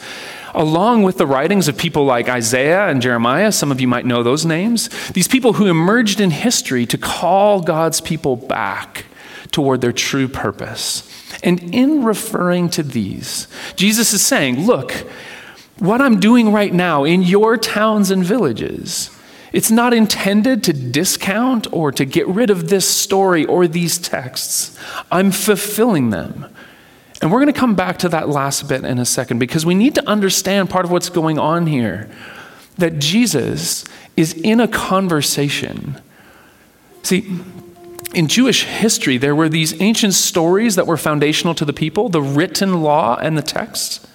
Along 0.56 1.04
with 1.04 1.18
the 1.18 1.28
writings 1.28 1.68
of 1.68 1.78
people 1.78 2.06
like 2.06 2.28
Isaiah 2.28 2.88
and 2.88 3.02
Jeremiah, 3.02 3.52
some 3.52 3.72
of 3.72 3.80
you 3.80 3.88
might 3.88 4.06
know 4.06 4.24
those 4.24 4.46
names, 4.46 4.90
these 5.12 5.28
people 5.28 5.54
who 5.54 5.68
emerged 5.68 6.20
in 6.20 6.32
history 6.32 6.86
to 6.88 6.98
call 6.98 7.62
God's 7.62 8.02
people 8.02 8.36
back 8.36 9.06
toward 9.52 9.82
their 9.82 9.92
true 9.92 10.28
purpose. 10.28 11.10
And 11.44 11.74
in 11.76 12.04
referring 12.04 12.70
to 12.70 12.84
these, 12.84 13.48
Jesus 13.76 14.14
is 14.14 14.26
saying, 14.26 14.66
Look, 14.66 14.92
what 15.78 16.02
I'm 16.02 16.20
doing 16.20 16.52
right 16.52 16.74
now 16.74 17.04
in 17.04 17.22
your 17.22 17.58
towns 17.58 18.10
and 18.10 18.24
villages 18.24 19.10
it's 19.54 19.70
not 19.70 19.94
intended 19.94 20.64
to 20.64 20.74
discount 20.74 21.72
or 21.72 21.92
to 21.92 22.06
get 22.06 22.28
rid 22.28 22.50
of 22.50 22.70
this 22.70 22.90
story 22.90 23.46
or 23.46 23.68
these 23.68 24.00
texts. 24.00 24.78
I'm 25.12 25.30
fulfilling 25.30 26.10
them. 26.10 26.48
And 27.22 27.32
we're 27.32 27.40
going 27.40 27.54
to 27.54 27.60
come 27.60 27.76
back 27.76 28.00
to 28.00 28.10
that 28.10 28.28
last 28.28 28.68
bit 28.68 28.84
in 28.84 28.98
a 28.98 29.06
second 29.06 29.38
because 29.38 29.64
we 29.64 29.76
need 29.76 29.94
to 29.96 30.10
understand 30.10 30.72
part 30.72 30.86
of 30.86 30.92
what's 30.92 31.10
going 31.10 31.38
on 31.38 31.68
here 31.68 32.10
that 32.80 32.98
Jesus 32.98 33.86
is 34.18 34.34
in 34.34 34.60
a 34.60 34.68
conversation. 34.68 36.02
See, 37.04 37.40
in 38.14 38.28
Jewish 38.28 38.66
history, 38.66 39.18
there 39.18 39.36
were 39.36 39.50
these 39.50 39.80
ancient 39.82 40.14
stories 40.14 40.76
that 40.76 40.88
were 40.88 40.98
foundational 40.98 41.56
to 41.56 41.66
the 41.66 41.74
people 41.74 42.10
the 42.10 42.22
written 42.22 42.82
law 42.82 43.18
and 43.22 43.38
the 43.38 43.42
texts. 43.42 44.06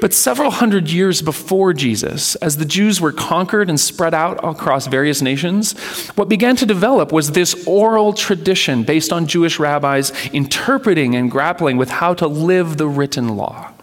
But 0.00 0.12
several 0.12 0.50
hundred 0.50 0.90
years 0.90 1.22
before 1.22 1.72
Jesus, 1.72 2.34
as 2.36 2.56
the 2.56 2.64
Jews 2.64 3.00
were 3.00 3.12
conquered 3.12 3.70
and 3.70 3.80
spread 3.80 4.12
out 4.12 4.38
across 4.42 4.86
various 4.86 5.22
nations, 5.22 5.72
what 6.10 6.28
began 6.28 6.56
to 6.56 6.66
develop 6.66 7.12
was 7.12 7.30
this 7.30 7.66
oral 7.66 8.12
tradition 8.12 8.82
based 8.82 9.12
on 9.12 9.26
Jewish 9.26 9.58
rabbis 9.58 10.12
interpreting 10.32 11.14
and 11.14 11.30
grappling 11.30 11.76
with 11.76 11.90
how 11.90 12.12
to 12.14 12.26
live 12.26 12.76
the 12.76 12.88
written 12.88 13.36
law. 13.36 13.73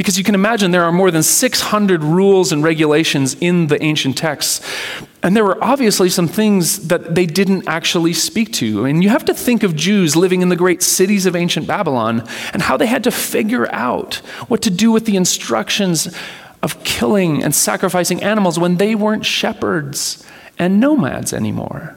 Because 0.00 0.16
you 0.16 0.24
can 0.24 0.34
imagine 0.34 0.70
there 0.70 0.84
are 0.84 0.92
more 0.92 1.10
than 1.10 1.22
600 1.22 2.02
rules 2.02 2.52
and 2.52 2.64
regulations 2.64 3.36
in 3.38 3.66
the 3.66 3.82
ancient 3.82 4.16
texts. 4.16 4.66
And 5.22 5.36
there 5.36 5.44
were 5.44 5.62
obviously 5.62 6.08
some 6.08 6.26
things 6.26 6.88
that 6.88 7.14
they 7.14 7.26
didn't 7.26 7.68
actually 7.68 8.14
speak 8.14 8.50
to. 8.54 8.86
And 8.86 9.02
you 9.02 9.10
have 9.10 9.26
to 9.26 9.34
think 9.34 9.62
of 9.62 9.76
Jews 9.76 10.16
living 10.16 10.40
in 10.40 10.48
the 10.48 10.56
great 10.56 10.82
cities 10.82 11.26
of 11.26 11.36
ancient 11.36 11.66
Babylon 11.66 12.26
and 12.54 12.62
how 12.62 12.78
they 12.78 12.86
had 12.86 13.04
to 13.04 13.10
figure 13.10 13.70
out 13.74 14.14
what 14.48 14.62
to 14.62 14.70
do 14.70 14.90
with 14.90 15.04
the 15.04 15.16
instructions 15.16 16.16
of 16.62 16.82
killing 16.82 17.44
and 17.44 17.54
sacrificing 17.54 18.22
animals 18.22 18.58
when 18.58 18.78
they 18.78 18.94
weren't 18.94 19.26
shepherds 19.26 20.24
and 20.58 20.80
nomads 20.80 21.34
anymore. 21.34 21.94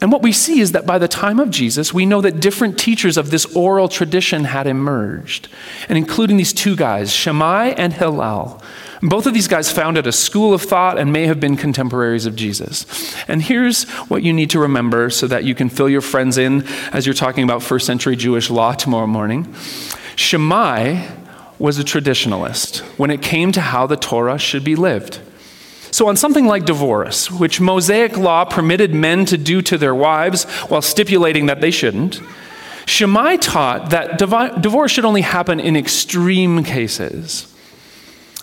And 0.00 0.12
what 0.12 0.22
we 0.22 0.32
see 0.32 0.60
is 0.60 0.72
that 0.72 0.86
by 0.86 0.98
the 0.98 1.08
time 1.08 1.40
of 1.40 1.50
Jesus, 1.50 1.94
we 1.94 2.04
know 2.04 2.20
that 2.20 2.38
different 2.40 2.78
teachers 2.78 3.16
of 3.16 3.30
this 3.30 3.46
oral 3.56 3.88
tradition 3.88 4.44
had 4.44 4.66
emerged, 4.66 5.48
and 5.88 5.96
including 5.96 6.36
these 6.36 6.52
two 6.52 6.76
guys, 6.76 7.12
Shammai 7.12 7.68
and 7.78 7.94
Hillel. 7.94 8.62
Both 9.02 9.26
of 9.26 9.34
these 9.34 9.48
guys 9.48 9.70
founded 9.70 10.06
a 10.06 10.12
school 10.12 10.52
of 10.52 10.62
thought 10.62 10.98
and 10.98 11.12
may 11.12 11.26
have 11.26 11.40
been 11.40 11.56
contemporaries 11.56 12.26
of 12.26 12.36
Jesus. 12.36 12.86
And 13.28 13.42
here's 13.42 13.84
what 14.08 14.22
you 14.22 14.32
need 14.32 14.50
to 14.50 14.58
remember 14.58 15.10
so 15.10 15.26
that 15.26 15.44
you 15.44 15.54
can 15.54 15.68
fill 15.68 15.88
your 15.88 16.00
friends 16.00 16.38
in 16.38 16.66
as 16.92 17.06
you're 17.06 17.14
talking 17.14 17.44
about 17.44 17.62
first 17.62 17.86
century 17.86 18.16
Jewish 18.16 18.50
law 18.50 18.72
tomorrow 18.72 19.06
morning. 19.06 19.54
Shammai 20.16 21.06
was 21.58 21.78
a 21.78 21.84
traditionalist 21.84 22.80
when 22.98 23.10
it 23.10 23.22
came 23.22 23.52
to 23.52 23.60
how 23.60 23.86
the 23.86 23.96
Torah 23.96 24.38
should 24.38 24.64
be 24.64 24.76
lived. 24.76 25.20
So, 25.90 26.08
on 26.08 26.16
something 26.16 26.46
like 26.46 26.64
divorce, 26.64 27.30
which 27.30 27.60
Mosaic 27.60 28.16
law 28.16 28.44
permitted 28.44 28.94
men 28.94 29.24
to 29.26 29.38
do 29.38 29.62
to 29.62 29.78
their 29.78 29.94
wives 29.94 30.44
while 30.68 30.82
stipulating 30.82 31.46
that 31.46 31.60
they 31.60 31.70
shouldn't, 31.70 32.20
Shammai 32.86 33.36
taught 33.36 33.90
that 33.90 34.18
divorce 34.18 34.92
should 34.92 35.04
only 35.04 35.22
happen 35.22 35.58
in 35.58 35.76
extreme 35.76 36.62
cases. 36.62 37.52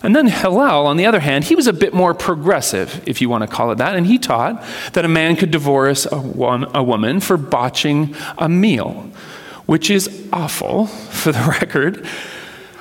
And 0.04 0.14
then 0.14 0.28
Hillel, 0.28 0.86
on 0.86 0.98
the 0.98 1.06
other 1.06 1.22
hand, 1.22 1.46
he 1.46 1.56
was 1.56 1.66
a 1.66 1.72
bit 1.72 1.94
more 1.94 2.14
progressive, 2.14 3.02
if 3.08 3.22
you 3.22 3.30
want 3.30 3.44
to 3.44 3.48
call 3.48 3.72
it 3.72 3.78
that, 3.78 3.96
and 3.96 4.06
he 4.06 4.20
taught 4.20 4.62
that 4.92 5.06
a 5.06 5.08
man 5.08 5.38
could 5.38 5.50
divorce 5.50 6.06
a, 6.06 6.18
a 6.18 6.84
woman 6.84 7.22
for 7.22 7.38
botching 7.38 8.14
a 8.38 8.50
meal, 8.50 9.10
which 9.66 9.90
is 9.90 10.28
awful, 10.34 10.88
for 10.88 11.32
the 11.32 11.40
record. 11.62 12.06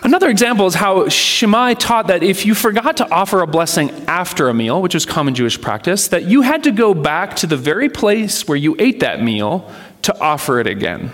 Another 0.05 0.29
example 0.29 0.67
is 0.67 0.75
how 0.75 1.09
Shammai 1.09 1.75
taught 1.75 2.09
that 2.09 2.25
if 2.25 2.45
you 2.45 2.55
forgot 2.55 2.97
to 2.97 3.09
offer 3.11 3.41
a 3.41 3.47
blessing 3.47 3.91
after 4.09 4.49
a 4.49 4.55
meal, 4.55 4.83
which 4.83 4.95
was 4.95 5.07
common 5.07 5.33
Jewish 5.35 5.61
practice, 5.61 6.09
that 6.09 6.25
you 6.25 6.43
had 6.43 6.65
to 6.65 6.73
go 6.73 6.93
back 6.93 7.37
to 7.37 7.47
the 7.47 7.57
very 7.57 7.89
place 7.89 8.49
where 8.49 8.57
you 8.57 8.75
ate 8.81 8.99
that 8.99 9.23
meal 9.23 9.73
to 10.03 10.19
offer 10.21 10.59
it 10.59 10.67
again, 10.67 11.13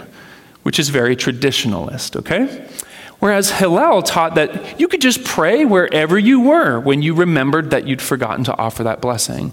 which 0.62 0.78
is 0.78 0.88
very 0.88 1.16
traditionalist, 1.16 2.16
okay? 2.16 2.66
Whereas 3.18 3.50
Hillel 3.50 4.02
taught 4.02 4.37
that 4.37 4.80
you 4.80 4.88
could 4.88 5.02
just 5.02 5.23
pray 5.23 5.66
wherever 5.66 6.18
you 6.18 6.40
were 6.40 6.80
when 6.80 7.02
you 7.02 7.14
remembered 7.14 7.71
that 7.71 7.87
you'd 7.87 8.00
forgotten 8.00 8.45
to 8.45 8.57
offer 8.57 8.85
that 8.85 9.02
blessing. 9.02 9.52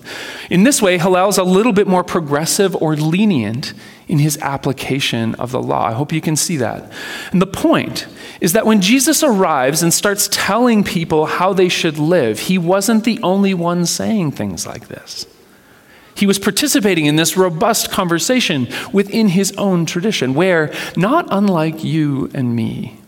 In 0.49 0.63
this 0.63 0.81
way, 0.81 0.97
Hillel's 0.97 1.37
a 1.37 1.43
little 1.43 1.73
bit 1.73 1.87
more 1.87 2.03
progressive 2.03 2.75
or 2.75 2.95
lenient 2.95 3.73
in 4.07 4.19
his 4.19 4.37
application 4.37 5.35
of 5.35 5.51
the 5.51 5.61
law. 5.61 5.85
I 5.85 5.93
hope 5.93 6.13
you 6.13 6.21
can 6.21 6.35
see 6.35 6.57
that. 6.57 6.91
And 7.31 7.41
the 7.41 7.47
point 7.47 8.07
is 8.41 8.53
that 8.53 8.65
when 8.65 8.81
Jesus 8.81 9.23
arrives 9.23 9.81
and 9.81 9.93
starts 9.93 10.29
telling 10.31 10.83
people 10.83 11.25
how 11.25 11.53
they 11.53 11.69
should 11.69 11.97
live, 11.97 12.39
he 12.39 12.57
wasn't 12.57 13.03
the 13.03 13.19
only 13.23 13.53
one 13.53 13.85
saying 13.85 14.31
things 14.31 14.67
like 14.67 14.87
this. 14.87 15.25
He 16.15 16.25
was 16.25 16.39
participating 16.39 17.07
in 17.07 17.17
this 17.17 17.35
robust 17.35 17.91
conversation 17.91 18.67
within 18.93 19.29
his 19.29 19.51
own 19.57 19.85
tradition, 19.85 20.33
where, 20.33 20.73
not 20.95 21.27
unlike 21.29 21.83
you 21.83 22.29
and 22.33 22.55
me, 22.55 22.99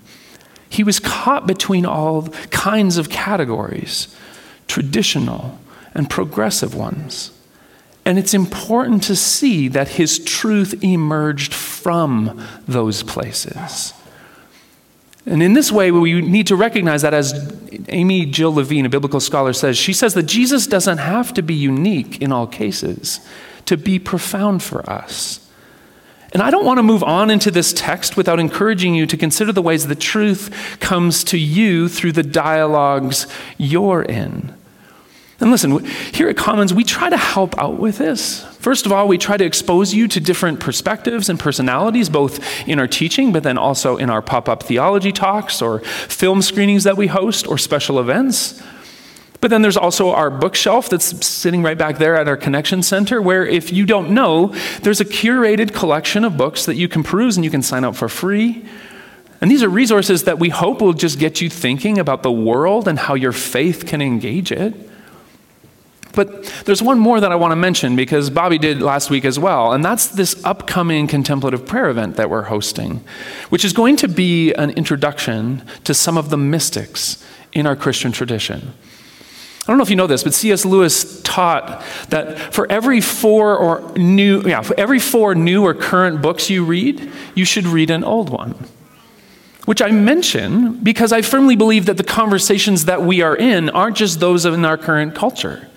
he 0.70 0.84
was 0.84 1.00
caught 1.00 1.48
between 1.48 1.86
all 1.86 2.28
kinds 2.50 2.98
of 2.98 3.10
categories, 3.10 4.14
traditional 4.68 5.58
and 5.94 6.10
progressive 6.10 6.76
ones. 6.76 7.32
And 8.08 8.18
it's 8.18 8.34
important 8.34 9.04
to 9.04 9.18
see 9.18 9.68
that 9.68 9.90
his 9.90 10.18
truth 10.18 10.82
emerged 10.82 11.54
from 11.54 12.42
those 12.66 13.04
places. 13.04 13.94
And 15.26 15.44
in 15.44 15.52
this 15.52 15.74
way, 15.74 15.92
we 15.92 16.22
need 16.22 16.48
to 16.48 16.56
recognize 16.56 17.02
that, 17.02 17.14
as 17.14 17.54
Amy 17.90 18.26
Jill 18.26 18.54
Levine, 18.54 18.86
a 18.86 18.90
biblical 18.90 19.20
scholar, 19.20 19.52
says, 19.52 19.78
she 19.78 19.92
says 19.92 20.14
that 20.14 20.24
Jesus 20.24 20.68
doesn't 20.68 21.00
have 21.00 21.34
to 21.34 21.42
be 21.42 21.54
unique 21.54 22.22
in 22.22 22.32
all 22.32 22.48
cases 22.48 23.20
to 23.66 23.76
be 23.76 24.00
profound 24.00 24.64
for 24.64 24.90
us. 24.90 25.46
And 26.32 26.42
I 26.42 26.50
don't 26.50 26.64
want 26.64 26.78
to 26.78 26.84
move 26.84 27.04
on 27.04 27.30
into 27.30 27.52
this 27.52 27.74
text 27.74 28.16
without 28.16 28.40
encouraging 28.40 28.96
you 28.96 29.06
to 29.06 29.18
consider 29.18 29.52
the 29.52 29.62
ways 29.62 29.86
the 29.86 29.96
truth 29.96 30.78
comes 30.80 31.26
to 31.26 31.38
you 31.38 31.90
through 31.90 32.14
the 32.14 32.24
dialogues 32.24 33.28
you're 33.58 34.04
in. 34.04 34.54
And 35.40 35.52
listen, 35.52 35.86
here 36.14 36.30
at 36.30 36.38
Commons, 36.38 36.74
we 36.74 36.84
try 36.84 37.12
to 37.12 37.18
help 37.18 37.58
out 37.60 37.78
with 37.78 38.00
this. 38.00 38.44
First 38.56 38.88
of 38.88 38.92
all, 38.92 39.08
we 39.08 39.20
try 39.20 39.38
to 39.38 39.46
expose 39.46 39.94
you 39.94 40.08
to 40.08 40.20
different 40.20 40.60
perspectives 40.60 41.30
and 41.30 41.40
personalities, 41.40 42.10
both 42.10 42.40
in 42.68 42.80
our 42.80 42.88
teaching, 42.88 43.32
but 43.32 43.44
then 43.44 43.58
also 43.58 43.98
in 43.98 44.10
our 44.10 44.24
pop 44.24 44.50
up 44.50 44.64
theology 44.64 45.12
talks 45.12 45.62
or 45.62 45.80
film 45.80 46.42
screenings 46.42 46.86
that 46.86 46.98
we 46.98 47.06
host 47.06 47.48
or 47.48 47.60
special 47.60 48.00
events. 48.00 48.64
But 49.40 49.52
then 49.52 49.62
there's 49.62 49.78
also 49.78 50.10
our 50.10 50.32
bookshelf 50.32 50.90
that's 50.90 51.26
sitting 51.26 51.62
right 51.62 51.78
back 51.78 52.00
there 52.00 52.16
at 52.16 52.28
our 52.28 52.36
connection 52.36 52.82
center, 52.82 53.22
where 53.22 53.46
if 53.46 53.72
you 53.72 53.86
don't 53.86 54.10
know, 54.10 54.48
there's 54.82 55.00
a 55.00 55.06
curated 55.06 55.72
collection 55.72 56.24
of 56.26 56.36
books 56.36 56.66
that 56.66 56.76
you 56.76 56.88
can 56.88 57.04
peruse 57.04 57.38
and 57.38 57.46
you 57.46 57.52
can 57.52 57.62
sign 57.62 57.84
up 57.84 57.96
for 57.96 58.10
free. 58.10 58.66
And 59.40 59.52
these 59.52 59.62
are 59.62 59.70
resources 59.70 60.24
that 60.24 60.40
we 60.40 60.50
hope 60.50 60.82
will 60.82 60.94
just 60.94 61.20
get 61.20 61.42
you 61.42 61.50
thinking 61.50 62.00
about 62.00 62.24
the 62.24 62.32
world 62.32 62.88
and 62.88 62.98
how 62.98 63.14
your 63.14 63.32
faith 63.32 63.86
can 63.86 64.02
engage 64.02 64.52
it. 64.52 64.74
But 66.14 66.46
there's 66.66 66.82
one 66.82 67.00
more 67.00 67.20
that 67.20 67.32
I 67.32 67.36
want 67.36 67.52
to 67.52 67.56
mention 67.56 67.96
because 67.96 68.30
Bobby 68.30 68.58
did 68.58 68.82
last 68.82 69.10
week 69.10 69.26
as 69.26 69.38
well, 69.38 69.74
and 69.74 69.84
that's 69.84 70.08
this 70.08 70.44
upcoming 70.44 71.08
contemplative 71.08 71.66
prayer 71.66 71.90
event 71.90 72.16
that 72.16 72.30
we're 72.30 72.44
hosting, 72.44 73.04
which 73.50 73.64
is 73.64 73.74
going 73.74 73.96
to 73.98 74.08
be 74.08 74.54
an 74.54 74.72
introduction 74.72 75.64
to 75.84 75.94
some 75.94 76.18
of 76.18 76.30
the 76.30 76.38
mystics 76.38 77.24
in 77.54 77.68
our 77.68 77.76
Christian 77.76 78.12
tradition. 78.12 78.74
I 79.68 79.72
don't 79.72 79.80
know 79.80 79.84
if 79.84 79.90
you 79.90 79.98
know 79.98 80.08
this, 80.08 80.24
but 80.24 80.34
C.S. 80.34 80.64
Lewis 80.64 81.22
taught 81.24 81.84
that 82.08 82.54
for 82.54 82.72
every 82.72 83.02
four 83.02 83.58
or 83.58 83.92
new, 83.98 84.42
yeah, 84.44 84.62
for 84.62 84.80
every 84.80 85.00
four 85.00 85.36
new 85.36 85.66
or 85.66 85.74
current 85.74 86.22
books 86.22 86.50
you 86.50 86.64
read, 86.64 87.12
you 87.36 87.44
should 87.44 87.68
read 87.68 87.90
an 87.90 88.06
old 88.06 88.30
one. 88.30 88.56
Which 89.66 89.82
I 89.82 89.92
mention 89.92 90.82
because 90.82 91.12
I 91.12 91.22
firmly 91.22 91.58
believe 91.58 91.86
that 91.88 91.98
the 91.98 92.04
conversations 92.06 92.86
that 92.86 93.02
we 93.02 93.22
are 93.22 93.36
in 93.36 93.70
aren't 93.72 93.98
just 93.98 94.22
those 94.22 94.46
in 94.46 94.64
our 94.64 94.78
current 94.78 95.14
culture, 95.14 95.68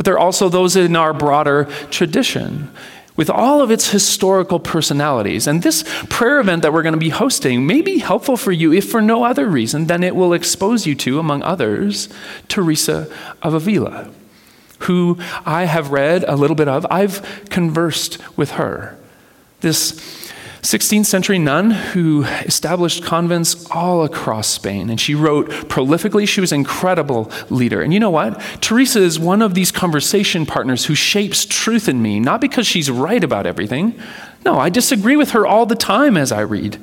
but 0.00 0.06
there 0.06 0.14
are 0.14 0.18
also 0.18 0.48
those 0.48 0.76
in 0.76 0.96
our 0.96 1.12
broader 1.12 1.64
tradition 1.90 2.70
with 3.16 3.28
all 3.28 3.60
of 3.60 3.70
its 3.70 3.90
historical 3.90 4.58
personalities. 4.58 5.46
And 5.46 5.62
this 5.62 5.84
prayer 6.08 6.40
event 6.40 6.62
that 6.62 6.72
we're 6.72 6.80
going 6.80 6.94
to 6.94 6.98
be 6.98 7.10
hosting 7.10 7.66
may 7.66 7.82
be 7.82 7.98
helpful 7.98 8.38
for 8.38 8.50
you 8.50 8.72
if 8.72 8.90
for 8.90 9.02
no 9.02 9.24
other 9.24 9.46
reason 9.46 9.88
than 9.88 10.02
it 10.02 10.16
will 10.16 10.32
expose 10.32 10.86
you 10.86 10.94
to, 10.94 11.18
among 11.18 11.42
others, 11.42 12.08
Teresa 12.48 13.14
of 13.42 13.52
Avila, 13.52 14.08
who 14.78 15.18
I 15.44 15.64
have 15.64 15.90
read 15.90 16.24
a 16.26 16.34
little 16.34 16.56
bit 16.56 16.66
of. 16.66 16.86
I've 16.90 17.44
conversed 17.50 18.16
with 18.38 18.52
her. 18.52 18.96
This 19.60 19.90
16th 20.62 21.06
century 21.06 21.38
nun 21.38 21.70
who 21.70 22.24
established 22.24 23.02
convents 23.02 23.66
all 23.70 24.04
across 24.04 24.46
Spain. 24.46 24.90
And 24.90 25.00
she 25.00 25.14
wrote 25.14 25.48
prolifically. 25.68 26.28
She 26.28 26.40
was 26.40 26.52
an 26.52 26.60
incredible 26.60 27.30
leader. 27.48 27.80
And 27.80 27.94
you 27.94 28.00
know 28.00 28.10
what? 28.10 28.38
Teresa 28.60 29.00
is 29.00 29.18
one 29.18 29.40
of 29.40 29.54
these 29.54 29.72
conversation 29.72 30.44
partners 30.44 30.84
who 30.84 30.94
shapes 30.94 31.46
truth 31.46 31.88
in 31.88 32.02
me, 32.02 32.20
not 32.20 32.42
because 32.42 32.66
she's 32.66 32.90
right 32.90 33.24
about 33.24 33.46
everything. 33.46 33.98
No, 34.44 34.58
I 34.58 34.68
disagree 34.68 35.16
with 35.16 35.30
her 35.30 35.46
all 35.46 35.64
the 35.64 35.74
time 35.74 36.16
as 36.16 36.30
I 36.30 36.40
read. 36.40 36.78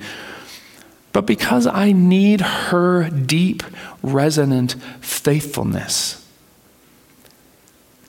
But 1.14 1.26
because 1.26 1.68
I 1.68 1.92
need 1.92 2.42
her 2.42 3.10
deep, 3.10 3.64
resonant 4.02 4.76
faithfulness. 5.02 6.24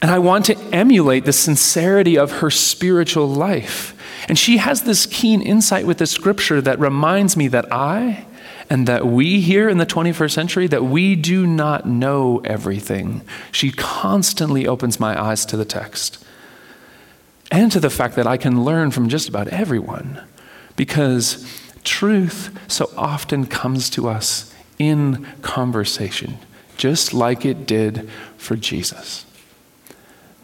And 0.00 0.10
I 0.10 0.18
want 0.18 0.44
to 0.46 0.58
emulate 0.72 1.24
the 1.24 1.32
sincerity 1.32 2.16
of 2.16 2.38
her 2.38 2.50
spiritual 2.50 3.28
life. 3.28 3.94
And 4.26 4.38
she 4.38 4.56
has 4.56 4.82
this 4.82 5.06
keen 5.06 5.40
insight 5.40 5.86
with 5.86 5.98
the 5.98 6.06
scripture 6.06 6.60
that 6.60 6.78
reminds 6.78 7.36
me 7.36 7.48
that 7.48 7.70
I 7.72 8.26
and 8.70 8.86
that 8.86 9.06
we 9.06 9.40
here 9.40 9.68
in 9.68 9.78
the 9.78 9.86
21st 9.86 10.30
century 10.30 10.66
that 10.66 10.84
we 10.84 11.14
do 11.14 11.46
not 11.46 11.86
know 11.86 12.40
everything. 12.44 13.22
She 13.52 13.70
constantly 13.70 14.66
opens 14.66 15.00
my 15.00 15.20
eyes 15.20 15.46
to 15.46 15.56
the 15.56 15.64
text 15.64 16.24
and 17.50 17.72
to 17.72 17.80
the 17.80 17.90
fact 17.90 18.16
that 18.16 18.26
I 18.26 18.36
can 18.36 18.64
learn 18.64 18.90
from 18.90 19.08
just 19.08 19.28
about 19.28 19.48
everyone 19.48 20.22
because 20.76 21.46
truth 21.82 22.56
so 22.68 22.90
often 22.96 23.46
comes 23.46 23.88
to 23.90 24.08
us 24.08 24.54
in 24.78 25.26
conversation, 25.42 26.38
just 26.76 27.14
like 27.14 27.44
it 27.44 27.66
did 27.66 28.08
for 28.36 28.54
Jesus. 28.54 29.24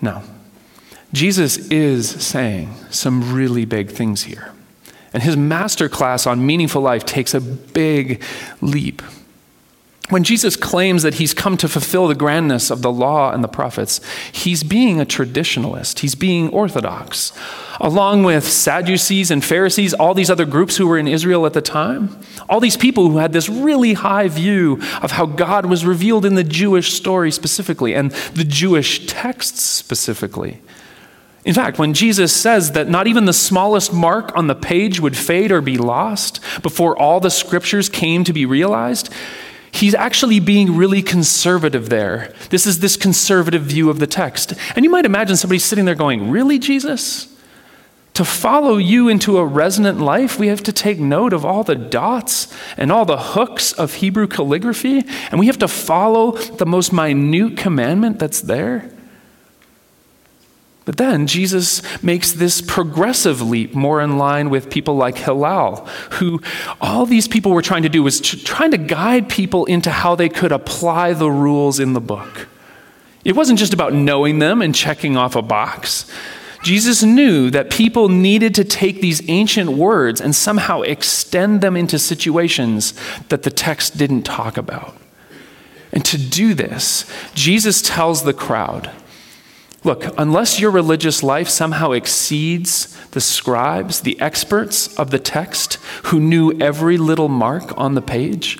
Now, 0.01 0.23
Jesus 1.15 1.57
is 1.69 2.11
saying 2.11 2.75
some 2.91 3.33
really 3.33 3.65
big 3.65 3.89
things 3.89 4.25
here. 4.25 4.53
And 5.13 5.23
his 5.23 5.37
master 5.37 5.89
class 5.89 6.27
on 6.27 6.45
meaningful 6.45 6.83
life 6.83 7.07
takes 7.07 7.35
a 7.35 7.41
big 7.41 8.21
leap. 8.61 9.01
When 10.11 10.25
Jesus 10.25 10.57
claims 10.57 11.05
that 11.05 11.15
he's 11.15 11.33
come 11.33 11.57
to 11.59 11.69
fulfill 11.69 12.09
the 12.09 12.17
grandness 12.17 12.69
of 12.71 12.83
the 12.83 12.91
law 12.91 13.31
and 13.31 13.45
the 13.45 13.49
prophets, 13.49 14.01
he's 14.33 14.65
being 14.65 15.01
a 15.01 15.07
traditionalist. 15.07 16.01
He's 16.01 16.17
being 16.17 16.51
orthodox. 16.51 17.33
Along 17.81 18.25
with 18.25 18.45
Sadducees 18.45 19.31
and 19.31 19.43
Pharisees, 19.43 19.95
all 19.95 20.15
these 20.15 20.31
other 20.31 20.45
groups 20.45 20.77
who 20.77 20.89
were 20.89 20.99
in 20.99 21.09
Israel 21.09 21.47
at 21.47 21.53
the 21.53 21.63
time, 21.63 22.19
all 22.49 22.59
these 22.59 22.77
people 22.77 23.09
who 23.09 23.19
had 23.19 23.33
this 23.33 23.49
really 23.49 23.95
high 23.95 24.27
view 24.27 24.83
of 25.01 25.13
how 25.13 25.27
God 25.27 25.67
was 25.67 25.87
revealed 25.87 26.27
in 26.27 26.35
the 26.35 26.45
Jewish 26.45 26.93
story 26.93 27.31
specifically 27.31 27.95
and 27.95 28.11
the 28.11 28.45
Jewish 28.45 29.07
texts 29.07 29.63
specifically. 29.63 30.61
In 31.45 31.53
fact, 31.53 31.79
when 31.79 31.93
Jesus 31.93 32.35
says 32.35 32.73
that 32.73 32.89
not 32.89 33.07
even 33.07 33.27
the 33.27 33.33
smallest 33.33 33.93
mark 33.93 34.35
on 34.35 34.47
the 34.47 34.55
page 34.55 34.99
would 35.01 35.17
fade 35.17 35.53
or 35.53 35.61
be 35.61 35.77
lost 35.77 36.41
before 36.63 36.97
all 36.97 37.21
the 37.21 37.31
scriptures 37.31 37.91
came 37.91 38.25
to 38.25 38.33
be 38.33 38.47
realized, 38.47 39.13
he's 39.71 39.95
actually 39.95 40.41
being 40.41 40.75
really 40.75 41.03
conservative 41.03 41.91
there. 41.91 42.33
This 42.49 42.67
is 42.67 42.81
this 42.81 42.97
conservative 42.97 43.63
view 43.63 43.91
of 43.91 43.99
the 43.99 44.07
text. 44.07 44.55
And 44.75 44.85
you 44.85 44.91
might 44.91 45.05
imagine 45.05 45.37
somebody 45.37 45.59
sitting 45.59 45.85
there 45.85 45.95
going, 45.95 46.31
Really, 46.31 46.59
Jesus? 46.59 47.31
To 48.15 48.25
follow 48.25 48.77
you 48.77 49.09
into 49.09 49.39
a 49.39 49.45
resonant 49.45 50.01
life, 50.01 50.39
we 50.39 50.47
have 50.47 50.63
to 50.63 50.73
take 50.73 51.01
note 51.01 51.33
of 51.33 51.45
all 51.45 51.65
the 51.65 51.75
dots 51.75 52.47
and 52.77 52.93
all 52.93 53.05
the 53.05 53.19
hooks 53.19 53.73
of 53.73 53.95
Hebrew 53.95 54.29
calligraphy, 54.29 55.03
and 55.33 55.41
we 55.41 55.47
have 55.47 55.59
to 55.59 55.67
follow 55.67 56.31
the 56.37 56.65
most 56.65 56.93
minute 56.93 57.57
commandment 57.57 58.21
that's 58.21 58.41
there. 58.41 58.89
But 60.85 60.99
then 60.99 61.27
Jesus 61.27 61.83
makes 62.03 62.33
this 62.33 62.61
progressive 62.61 63.41
leap 63.41 63.75
more 63.75 64.03
in 64.03 64.19
line 64.19 64.51
with 64.51 64.71
people 64.71 64.97
like 64.97 65.17
Hillel, 65.17 65.87
who 66.13 66.43
all 66.81 67.07
these 67.07 67.27
people 67.27 67.53
were 67.53 67.63
trying 67.63 67.85
to 67.85 67.89
do 67.89 68.03
was 68.03 68.21
trying 68.21 68.71
to 68.73 68.79
guide 68.79 69.29
people 69.29 69.65
into 69.65 69.91
how 69.91 70.15
they 70.15 70.29
could 70.29 70.53
apply 70.53 71.15
the 71.15 71.31
rules 71.31 71.81
in 71.81 71.95
the 71.95 72.01
book. 72.01 72.49
It 73.25 73.35
wasn't 73.35 73.59
just 73.59 73.73
about 73.73 73.95
knowing 73.95 74.39
them 74.39 74.61
and 74.61 74.75
checking 74.75 75.17
off 75.17 75.37
a 75.37 75.43
box. 75.43 76.11
Jesus 76.63 77.03
knew 77.03 77.51
that 77.51 77.71
people 77.71 78.09
needed 78.09 78.55
to 78.55 78.65
take 78.65 79.01
these 79.01 79.27
ancient 79.29 79.73
words 79.73 80.21
and 80.21 80.35
somehow 80.35 80.83
extend 80.83 81.61
them 81.61 81.77
into 81.77 81.99
situations 81.99 82.95
that 83.29 83.43
the 83.43 83.51
text 83.51 83.97
didn't 83.97 84.23
talk 84.23 84.57
about. 84.57 84.97
And 85.93 86.05
to 86.07 86.19
do 86.19 86.55
this, 86.55 87.11
Jesus 87.35 87.81
tells 87.81 88.25
the 88.25 88.33
crowd, 88.33 88.91
Look, 89.85 90.07
unless 90.19 90.59
your 90.59 90.71
religious 90.71 91.23
life 91.23 91.49
somehow 91.49 91.93
exceeds 91.93 92.97
the 93.11 93.21
scribes, 93.21 94.01
the 94.01 94.19
experts 94.21 94.95
of 94.99 95.11
the 95.11 95.19
text, 95.19 95.75
who 96.05 96.19
knew 96.19 96.59
every 96.59 96.97
little 96.97 97.29
mark 97.29 97.77
on 97.77 97.95
the 97.95 98.03
page, 98.03 98.59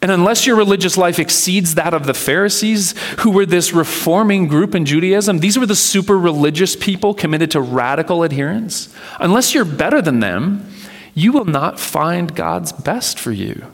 and 0.00 0.12
unless 0.12 0.46
your 0.46 0.54
religious 0.54 0.96
life 0.96 1.18
exceeds 1.18 1.74
that 1.74 1.92
of 1.92 2.06
the 2.06 2.14
Pharisees, 2.14 2.94
who 3.20 3.30
were 3.30 3.46
this 3.46 3.72
reforming 3.72 4.46
group 4.46 4.74
in 4.74 4.84
Judaism, 4.84 5.40
these 5.40 5.58
were 5.58 5.66
the 5.66 5.74
super 5.74 6.16
religious 6.16 6.76
people 6.76 7.14
committed 7.14 7.50
to 7.52 7.60
radical 7.60 8.22
adherence. 8.22 8.94
Unless 9.18 9.54
you're 9.54 9.64
better 9.64 10.00
than 10.00 10.20
them, 10.20 10.70
you 11.14 11.32
will 11.32 11.46
not 11.46 11.80
find 11.80 12.36
God's 12.36 12.70
best 12.70 13.18
for 13.18 13.32
you. 13.32 13.64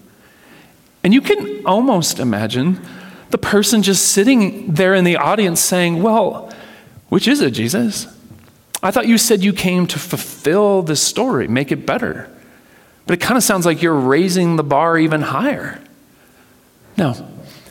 And 1.03 1.13
you 1.13 1.21
can 1.21 1.67
almost 1.67 2.19
imagine 2.19 2.81
the 3.35 3.39
person 3.39 3.83
just 3.83 4.11
sitting 4.11 4.75
there 4.75 4.95
in 4.95 5.03
the 5.03 5.17
audience 5.17 5.61
saying, 5.61 6.01
Well, 6.01 6.53
which 7.09 7.27
is 7.27 7.41
it, 7.41 7.51
Jesus? 7.51 8.07
I 8.81 8.93
thought 8.93 9.09
you 9.09 9.19
said 9.19 9.43
you 9.43 9.53
came 9.53 9.89
to 9.89 9.99
fulfill 9.99 10.83
this 10.83 11.03
story, 11.03 11.49
make 11.49 11.73
it 11.73 11.85
better. 11.85 12.31
But 13.07 13.15
it 13.15 13.21
kind 13.21 13.37
of 13.37 13.43
sounds 13.43 13.67
like 13.67 13.83
you're 13.83 13.93
raising 13.93 14.55
the 14.55 14.63
bar 14.63 14.97
even 14.97 15.21
higher. 15.23 15.81
Now, 16.97 17.15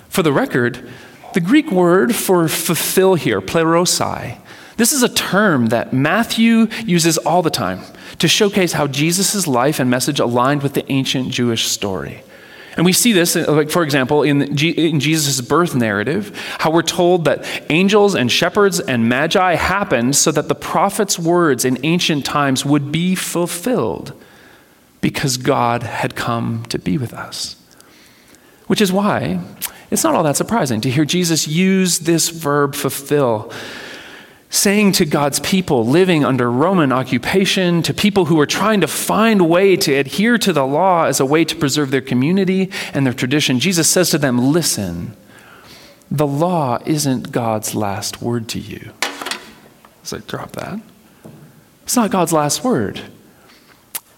for 0.10 0.21
the 0.21 0.34
record, 0.34 0.86
the 1.34 1.39
Greek 1.39 1.71
word 1.71 2.13
for 2.13 2.49
fulfill 2.49 3.15
here, 3.15 3.39
plerosai, 3.39 4.39
this 4.76 4.91
is 4.91 5.02
a 5.02 5.08
term 5.08 5.67
that 5.67 5.93
Matthew 5.93 6.67
uses 6.86 7.17
all 7.19 7.41
the 7.41 7.49
time 7.49 7.80
to 8.19 8.28
showcase 8.28 8.73
how 8.73 8.88
Jesus' 8.88 9.47
life 9.47 9.80
and 9.80 9.89
message 9.89 10.19
aligned 10.19 10.62
with 10.62 10.73
the 10.73 10.91
ancient 10.91 11.30
Jewish 11.30 11.69
story. 11.69 12.21
And 12.76 12.86
we 12.86 12.94
see 12.94 13.12
this, 13.12 13.36
uh, 13.36 13.46
like 13.50 13.70
for 13.70 13.84
example, 13.84 14.24
in, 14.24 14.56
G- 14.56 14.70
in 14.72 15.00
Jesus' 15.00 15.42
birth 15.42 15.76
narrative, 15.76 16.36
how 16.60 16.72
we're 16.72 16.82
told 16.82 17.26
that 17.26 17.46
angels 17.70 18.16
and 18.16 18.32
shepherds 18.32 18.80
and 18.80 19.08
magi 19.08 19.56
happened 19.56 20.16
so 20.16 20.32
that 20.32 20.48
the 20.48 20.56
prophet's 20.56 21.20
words 21.20 21.66
in 21.66 21.78
ancient 21.84 22.26
times 22.26 22.66
would 22.66 22.92
be 22.92 23.16
fulfilled 23.16 24.14
because 25.02 25.38
God 25.38 25.84
had 25.84 26.16
come 26.16 26.64
to 26.70 26.80
be 26.80 26.98
with 26.98 27.14
us. 27.14 27.58
Which 28.68 28.82
is 28.82 28.92
why 28.92 29.42
it's 29.92 30.04
not 30.04 30.16
all 30.16 30.24
that 30.24 30.38
surprising 30.38 30.82
to 30.82 30.90
hear 30.90 31.06
Jesus 31.06 31.48
use 31.48 32.00
this 32.00 32.30
verb 32.30 32.74
fulfill 32.74 33.52
saying 34.54 34.92
to 34.92 35.04
God's 35.04 35.39
people 35.39 35.84
living 35.84 36.24
under 36.24 36.50
Roman 36.50 36.92
occupation, 36.92 37.82
to 37.82 37.92
people 37.92 38.26
who 38.26 38.36
were 38.36 38.46
trying 38.46 38.82
to 38.82 38.88
find 38.88 39.42
a 39.42 39.44
way 39.44 39.76
to 39.76 39.92
adhere 39.96 40.38
to 40.38 40.54
the 40.54 40.66
law 40.66 41.06
as 41.06 41.20
a 41.20 41.26
way 41.26 41.44
to 41.44 41.56
preserve 41.56 41.89
their 41.89 42.02
community 42.02 42.70
and 42.94 43.04
their 43.04 43.16
tradition, 43.16 43.60
Jesus 43.60 43.89
says 43.89 44.12
to 44.12 44.20
them, 44.20 44.38
Listen, 44.38 45.18
the 46.12 46.28
law 46.28 46.78
isn't 46.86 47.32
God's 47.32 47.74
last 47.74 48.22
word 48.22 48.48
to 48.50 48.60
you. 48.60 48.92
So 50.04 50.20
drop 50.20 50.52
that. 50.52 50.80
It's 51.82 51.96
not 51.96 52.12
God's 52.12 52.32
last 52.32 52.63
word. 52.63 53.02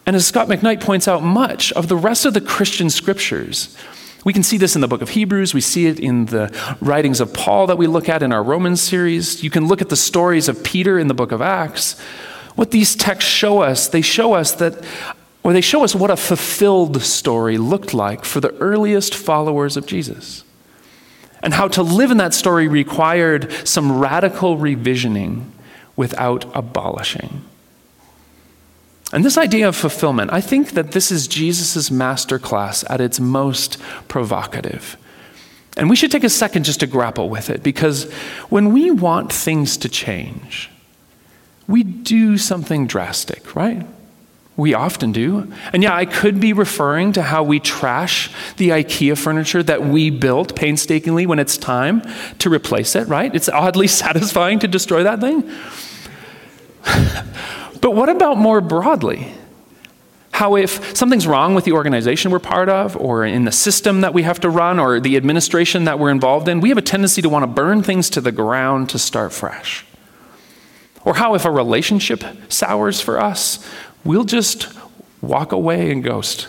And 0.05 0.17
as 0.17 0.27
Scot 0.27 0.49
McKnight 0.49 0.81
points 0.81 1.07
out, 1.07 1.23
much 1.23 1.71
of 1.71 1.87
the 1.87 1.95
rest 1.95 2.25
of 2.25 2.33
the 2.33 2.41
Christian 2.41 2.89
scriptures 2.89 3.75
we 4.25 4.33
can 4.33 4.43
see 4.43 4.57
this 4.57 4.75
in 4.75 4.81
the 4.81 4.87
book 4.87 5.01
of 5.01 5.09
Hebrews. 5.09 5.53
We 5.53 5.61
see 5.61 5.85
it 5.85 5.99
in 5.99 6.25
the 6.25 6.51
writings 6.81 7.21
of 7.21 7.31
Paul 7.31 7.67
that 7.67 7.77
we 7.77 7.87
look 7.87 8.09
at 8.09 8.23
in 8.23 8.33
our 8.33 8.43
Romans 8.43 8.81
series. 8.81 9.43
You 9.43 9.51
can 9.51 9.67
look 9.67 9.81
at 9.81 9.89
the 9.89 9.95
stories 9.95 10.49
of 10.49 10.63
Peter 10.63 10.99
in 10.99 11.07
the 11.07 11.13
book 11.13 11.31
of 11.31 11.41
Acts. 11.41 11.97
What 12.55 12.71
these 12.71 12.95
texts 12.95 13.29
show 13.29 13.61
us, 13.61 13.87
they 13.87 14.01
show 14.01 14.33
us 14.33 14.51
that, 14.53 14.83
or 15.43 15.53
they 15.53 15.61
show 15.61 15.83
us 15.83 15.93
what 15.93 16.09
a 16.09 16.17
fulfilled 16.17 17.01
story 17.03 17.57
looked 17.57 17.93
like 17.93 18.25
for 18.25 18.39
the 18.39 18.53
earliest 18.57 19.13
followers 19.13 19.77
of 19.77 19.85
Jesus. 19.85 20.43
and 21.45 21.53
how 21.53 21.67
to 21.67 21.83
live 21.83 22.09
in 22.09 22.17
that 22.17 22.33
story 22.33 22.67
required 22.67 23.51
some 23.67 23.99
radical 23.99 24.57
revisioning 24.57 25.45
without 25.95 26.43
abolishing. 26.57 27.43
And 29.15 29.23
this 29.23 29.37
idea 29.37 29.65
of 29.69 29.77
fulfillment, 29.77 30.33
I 30.33 30.41
think 30.41 30.71
that 30.71 30.91
this 30.91 31.09
is 31.09 31.25
Jesus' 31.29 31.89
masterclass 31.89 32.83
at 32.89 32.99
its 32.99 33.17
most 33.17 33.79
provocative. 34.09 34.97
And 35.77 35.89
we 35.89 35.95
should 35.95 36.11
take 36.11 36.25
a 36.25 36.29
second 36.29 36.65
just 36.65 36.81
to 36.81 36.87
grapple 36.87 37.29
with 37.29 37.49
it 37.49 37.63
because 37.63 38.11
when 38.49 38.73
we 38.73 38.91
want 38.91 39.31
things 39.31 39.77
to 39.77 39.87
change, 39.87 40.69
we 41.65 41.81
do 41.81 42.37
something 42.37 42.87
drastic, 42.87 43.55
right? 43.55 43.87
We 44.57 44.73
often 44.73 45.13
do. 45.13 45.49
And 45.71 45.81
yeah, 45.81 45.95
I 45.95 46.05
could 46.05 46.41
be 46.41 46.51
referring 46.51 47.13
to 47.13 47.21
how 47.21 47.41
we 47.41 47.61
trash 47.61 48.29
the 48.57 48.71
IKEA 48.71 49.17
furniture 49.17 49.63
that 49.63 49.81
we 49.81 50.09
built 50.09 50.57
painstakingly 50.57 51.25
when 51.25 51.39
it's 51.39 51.55
time 51.57 52.01
to 52.39 52.49
replace 52.49 52.97
it, 52.97 53.07
right? 53.07 53.33
It's 53.33 53.47
oddly 53.47 53.87
satisfying 54.03 54.59
to 54.59 54.67
destroy 54.67 55.03
that 55.03 55.21
thing. 55.21 55.49
But 57.85 57.93
what 57.93 58.09
about 58.09 58.39
more 58.39 58.61
broadly? 58.61 59.31
How, 60.31 60.55
if 60.55 60.97
something's 60.97 61.27
wrong 61.27 61.53
with 61.53 61.65
the 61.65 61.73
organization 61.73 62.31
we're 62.31 62.39
part 62.39 62.67
of, 62.67 62.97
or 62.97 63.23
in 63.23 63.45
the 63.45 63.51
system 63.51 64.01
that 64.01 64.11
we 64.11 64.23
have 64.23 64.39
to 64.39 64.49
run, 64.49 64.79
or 64.79 64.99
the 64.99 65.15
administration 65.15 65.83
that 65.83 65.99
we're 65.99 66.09
involved 66.09 66.47
in, 66.47 66.61
we 66.61 66.69
have 66.69 66.79
a 66.79 66.81
tendency 66.81 67.21
to 67.21 67.29
want 67.29 67.43
to 67.43 67.47
burn 67.47 67.83
things 67.83 68.09
to 68.09 68.21
the 68.21 68.31
ground 68.31 68.89
to 68.89 68.97
start 68.97 69.33
fresh. 69.33 69.85
Or 71.03 71.13
how, 71.13 71.35
if 71.35 71.45
a 71.45 71.51
relationship 71.51 72.23
sours 72.49 73.01
for 73.01 73.19
us, 73.19 73.63
we'll 74.03 74.23
just 74.23 74.67
walk 75.21 75.51
away 75.51 75.91
and 75.91 76.03
ghost. 76.03 76.47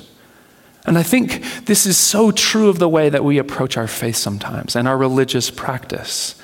And 0.86 0.96
I 0.96 1.02
think 1.02 1.66
this 1.66 1.84
is 1.84 1.98
so 1.98 2.30
true 2.30 2.70
of 2.70 2.78
the 2.78 2.88
way 2.88 3.10
that 3.10 3.24
we 3.24 3.36
approach 3.36 3.76
our 3.76 3.88
faith 3.88 4.16
sometimes 4.16 4.74
and 4.74 4.88
our 4.88 4.96
religious 4.96 5.50
practice. 5.50 6.34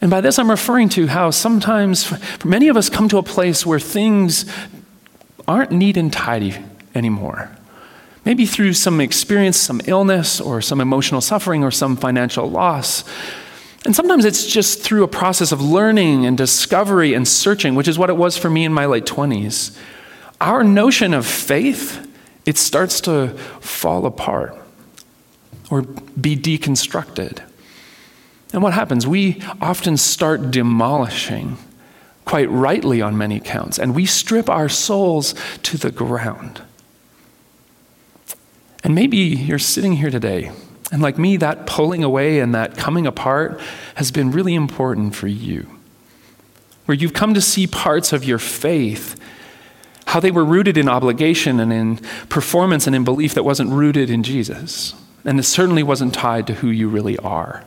And 0.00 0.10
by 0.10 0.20
this, 0.20 0.38
I'm 0.38 0.50
referring 0.50 0.88
to 0.90 1.08
how 1.08 1.30
sometimes 1.30 2.12
many 2.44 2.68
of 2.68 2.76
us 2.76 2.88
come 2.88 3.08
to 3.08 3.18
a 3.18 3.22
place 3.22 3.66
where 3.66 3.80
things 3.80 4.44
aren't 5.46 5.72
neat 5.72 5.96
and 5.96 6.12
tidy 6.12 6.56
anymore. 6.94 7.50
Maybe 8.24 8.46
through 8.46 8.74
some 8.74 9.00
experience, 9.00 9.56
some 9.56 9.80
illness, 9.86 10.40
or 10.40 10.60
some 10.60 10.80
emotional 10.80 11.20
suffering, 11.20 11.64
or 11.64 11.70
some 11.70 11.96
financial 11.96 12.48
loss. 12.48 13.02
And 13.84 13.96
sometimes 13.96 14.24
it's 14.24 14.46
just 14.46 14.82
through 14.82 15.02
a 15.02 15.08
process 15.08 15.50
of 15.50 15.62
learning 15.62 16.26
and 16.26 16.36
discovery 16.36 17.14
and 17.14 17.26
searching, 17.26 17.74
which 17.74 17.88
is 17.88 17.98
what 17.98 18.10
it 18.10 18.16
was 18.16 18.36
for 18.36 18.50
me 18.50 18.64
in 18.64 18.72
my 18.72 18.86
late 18.86 19.06
20s. 19.06 19.76
Our 20.40 20.62
notion 20.62 21.14
of 21.14 21.26
faith, 21.26 22.06
it 22.44 22.58
starts 22.58 23.00
to 23.02 23.28
fall 23.60 24.06
apart 24.06 24.56
or 25.70 25.82
be 25.82 26.36
deconstructed. 26.36 27.47
And 28.52 28.62
what 28.62 28.72
happens? 28.72 29.06
We 29.06 29.42
often 29.60 29.96
start 29.96 30.50
demolishing 30.50 31.58
quite 32.24 32.50
rightly 32.50 33.00
on 33.00 33.16
many 33.16 33.40
counts, 33.40 33.78
and 33.78 33.94
we 33.94 34.04
strip 34.04 34.50
our 34.50 34.68
souls 34.68 35.34
to 35.62 35.78
the 35.78 35.90
ground. 35.90 36.60
And 38.84 38.94
maybe 38.94 39.16
you're 39.16 39.58
sitting 39.58 39.94
here 39.94 40.10
today, 40.10 40.52
and 40.92 41.02
like 41.02 41.18
me, 41.18 41.36
that 41.38 41.66
pulling 41.66 42.04
away 42.04 42.40
and 42.40 42.54
that 42.54 42.76
coming 42.76 43.06
apart 43.06 43.60
has 43.96 44.10
been 44.10 44.30
really 44.30 44.54
important 44.54 45.14
for 45.14 45.26
you. 45.26 45.68
Where 46.86 46.94
you've 46.96 47.12
come 47.12 47.34
to 47.34 47.40
see 47.40 47.66
parts 47.66 48.12
of 48.12 48.24
your 48.24 48.38
faith, 48.38 49.18
how 50.06 50.20
they 50.20 50.30
were 50.30 50.44
rooted 50.44 50.78
in 50.78 50.88
obligation 50.88 51.60
and 51.60 51.72
in 51.72 51.96
performance 52.28 52.86
and 52.86 52.96
in 52.96 53.04
belief 53.04 53.34
that 53.34 53.44
wasn't 53.44 53.70
rooted 53.70 54.08
in 54.08 54.22
Jesus. 54.22 54.94
And 55.24 55.38
it 55.38 55.42
certainly 55.42 55.82
wasn't 55.82 56.14
tied 56.14 56.46
to 56.46 56.54
who 56.54 56.68
you 56.68 56.88
really 56.88 57.18
are. 57.18 57.64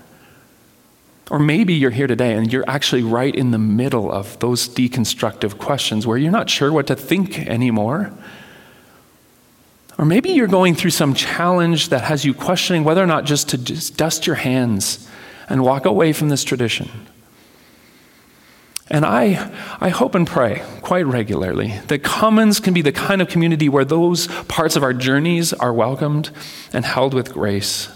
Or 1.30 1.40
maybe 1.40 1.74
you're 1.74 1.92
here 1.92 2.08
today 2.08 2.34
and 2.34 2.52
you're 2.52 2.70
actually 2.70 3.04
right 3.04 3.34
in 3.34 3.52
the 3.52 3.58
middle 3.58 4.12
of 4.12 4.38
those 4.40 4.68
deconstructive 4.68 5.58
questions 5.58 6.06
where 6.06 6.18
you're 6.18 6.32
not 6.32 6.50
sure 6.50 6.74
what 6.74 6.88
to 6.88 6.96
think 6.96 7.40
anymore. 7.48 8.12
Or 9.98 10.06
maybe 10.06 10.32
you're 10.32 10.48
going 10.48 10.76
through 10.76 10.92
some 10.92 11.14
challenge 11.14 11.90
that 11.90 12.02
has 12.02 12.26
you 12.26 12.34
questioning 12.34 12.84
whether 12.84 13.04
or 13.04 13.08
not 13.08 13.26
just 13.26 13.50
to 13.50 13.58
just 13.58 13.98
dust 13.98 14.26
your 14.26 14.36
hands 14.36 15.08
and 15.48 15.64
walk 15.64 15.86
away 15.86 16.12
from 16.12 16.30
this 16.30 16.44
tradition. 16.44 16.90
And 18.90 19.06
I, 19.06 19.50
I 19.80 19.88
hope 19.88 20.16
and 20.16 20.28
pray 20.28 20.64
quite 20.82 21.06
regularly 21.06 21.80
that 21.88 22.04
Commons 22.04 22.60
can 22.60 22.74
be 22.74 22.82
the 22.82 22.92
kind 22.92 23.22
of 23.22 23.30
community 23.30 23.70
where 23.70 23.86
those 23.86 24.28
parts 24.50 24.76
of 24.76 24.84
our 24.84 24.94
journeys 24.94 25.54
are 25.54 25.72
welcomed 25.72 26.30
and 26.74 26.84
held 26.84 27.14
with 27.14 27.32
grace. 27.32 27.88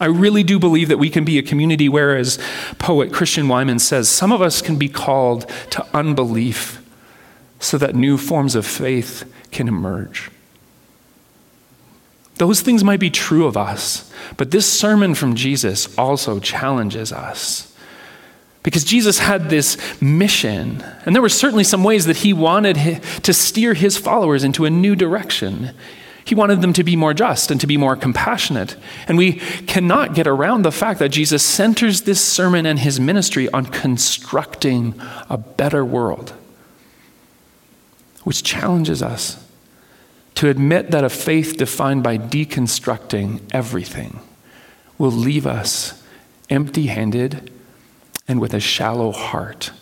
I 0.00 0.06
really 0.06 0.42
do 0.42 0.58
believe 0.58 0.88
that 0.88 0.98
we 0.98 1.10
can 1.10 1.24
be 1.24 1.38
a 1.38 1.42
community 1.42 1.88
where, 1.88 2.16
as 2.16 2.38
poet 2.78 3.12
Christian 3.12 3.46
Wiman 3.46 3.80
says, 3.80 4.08
some 4.08 4.32
of 4.32 4.42
us 4.42 4.60
can 4.60 4.76
be 4.76 4.88
called 4.88 5.48
to 5.70 5.86
unbelief 5.94 6.82
so 7.60 7.78
that 7.78 7.94
new 7.94 8.18
forms 8.18 8.54
of 8.54 8.66
faith 8.66 9.32
can 9.50 9.68
emerge. 9.68 10.30
Those 12.36 12.60
things 12.60 12.82
might 12.82 12.98
be 12.98 13.10
true 13.10 13.46
of 13.46 13.56
us, 13.56 14.12
but 14.36 14.50
this 14.50 14.70
sermon 14.70 15.14
from 15.14 15.36
Jesus 15.36 15.96
also 15.96 16.40
challenges 16.40 17.12
us. 17.12 17.72
Because 18.64 18.82
Jesus 18.82 19.18
had 19.18 19.50
this 19.50 19.76
mission, 20.00 20.82
and 21.04 21.14
there 21.14 21.22
were 21.22 21.28
certainly 21.28 21.64
some 21.64 21.84
ways 21.84 22.06
that 22.06 22.18
he 22.18 22.32
wanted 22.32 23.02
to 23.22 23.32
steer 23.32 23.74
his 23.74 23.96
followers 23.96 24.42
into 24.42 24.64
a 24.64 24.70
new 24.70 24.96
direction. 24.96 25.70
He 26.24 26.34
wanted 26.34 26.62
them 26.62 26.72
to 26.72 26.84
be 26.84 26.96
more 26.96 27.12
just 27.12 27.50
and 27.50 27.60
to 27.60 27.66
be 27.66 27.76
more 27.76 27.96
compassionate. 27.96 28.76
And 29.06 29.18
we 29.18 29.34
cannot 29.66 30.14
get 30.14 30.26
around 30.26 30.62
the 30.62 30.72
fact 30.72 30.98
that 31.00 31.10
Jesus 31.10 31.42
centers 31.42 32.02
this 32.02 32.24
sermon 32.24 32.64
and 32.64 32.78
his 32.78 32.98
ministry 32.98 33.48
on 33.50 33.66
constructing 33.66 34.94
a 35.28 35.36
better 35.36 35.84
world, 35.84 36.32
which 38.22 38.42
challenges 38.42 39.02
us 39.02 39.44
to 40.36 40.48
admit 40.48 40.90
that 40.90 41.04
a 41.04 41.10
faith 41.10 41.58
defined 41.58 42.02
by 42.02 42.16
deconstructing 42.16 43.40
everything 43.52 44.20
will 44.96 45.10
leave 45.10 45.46
us 45.46 46.02
empty 46.48 46.86
handed 46.86 47.50
and 48.26 48.40
with 48.40 48.54
a 48.54 48.60
shallow 48.60 49.12
heart. 49.12 49.72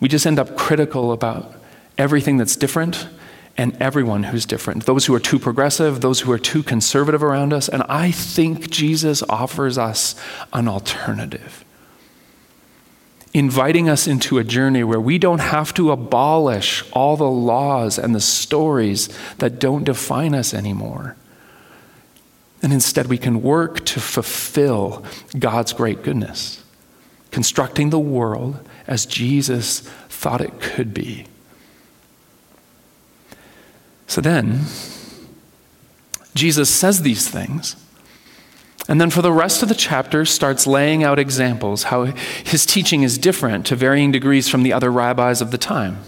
We 0.00 0.08
just 0.08 0.26
end 0.26 0.38
up 0.38 0.56
critical 0.56 1.12
about 1.12 1.54
everything 1.98 2.36
that's 2.36 2.56
different 2.56 3.08
and 3.56 3.76
everyone 3.80 4.24
who's 4.24 4.46
different, 4.46 4.86
those 4.86 5.06
who 5.06 5.14
are 5.14 5.20
too 5.20 5.38
progressive, 5.38 6.00
those 6.00 6.20
who 6.20 6.32
are 6.32 6.38
too 6.38 6.62
conservative 6.62 7.22
around 7.22 7.52
us. 7.52 7.68
And 7.68 7.82
I 7.84 8.10
think 8.10 8.70
Jesus 8.70 9.22
offers 9.28 9.76
us 9.76 10.14
an 10.52 10.68
alternative, 10.68 11.64
inviting 13.34 13.88
us 13.88 14.06
into 14.06 14.38
a 14.38 14.44
journey 14.44 14.84
where 14.84 15.00
we 15.00 15.18
don't 15.18 15.40
have 15.40 15.74
to 15.74 15.90
abolish 15.90 16.82
all 16.92 17.16
the 17.16 17.24
laws 17.24 17.98
and 17.98 18.14
the 18.14 18.20
stories 18.20 19.08
that 19.38 19.58
don't 19.58 19.84
define 19.84 20.34
us 20.34 20.54
anymore. 20.54 21.16
And 22.62 22.72
instead, 22.72 23.08
we 23.08 23.18
can 23.18 23.42
work 23.42 23.84
to 23.86 24.00
fulfill 24.00 25.04
God's 25.38 25.72
great 25.72 26.02
goodness, 26.02 26.62
constructing 27.30 27.90
the 27.90 27.98
world 27.98 28.66
as 28.86 29.04
Jesus 29.04 29.80
thought 30.08 30.40
it 30.40 30.60
could 30.60 30.94
be. 30.94 31.26
So 34.06 34.20
then, 34.20 34.66
Jesus 36.34 36.70
says 36.70 37.02
these 37.02 37.28
things. 37.28 37.76
And 38.88 39.00
then 39.00 39.10
for 39.10 39.22
the 39.22 39.32
rest 39.32 39.62
of 39.62 39.68
the 39.68 39.74
chapter 39.74 40.24
starts 40.24 40.66
laying 40.66 41.04
out 41.04 41.18
examples 41.18 41.84
how 41.84 42.04
his 42.04 42.66
teaching 42.66 43.02
is 43.02 43.16
different 43.16 43.64
to 43.66 43.76
varying 43.76 44.10
degrees 44.10 44.48
from 44.48 44.64
the 44.64 44.72
other 44.72 44.90
rabbis 44.90 45.40
of 45.40 45.50
the 45.50 45.58
time. 45.58 45.98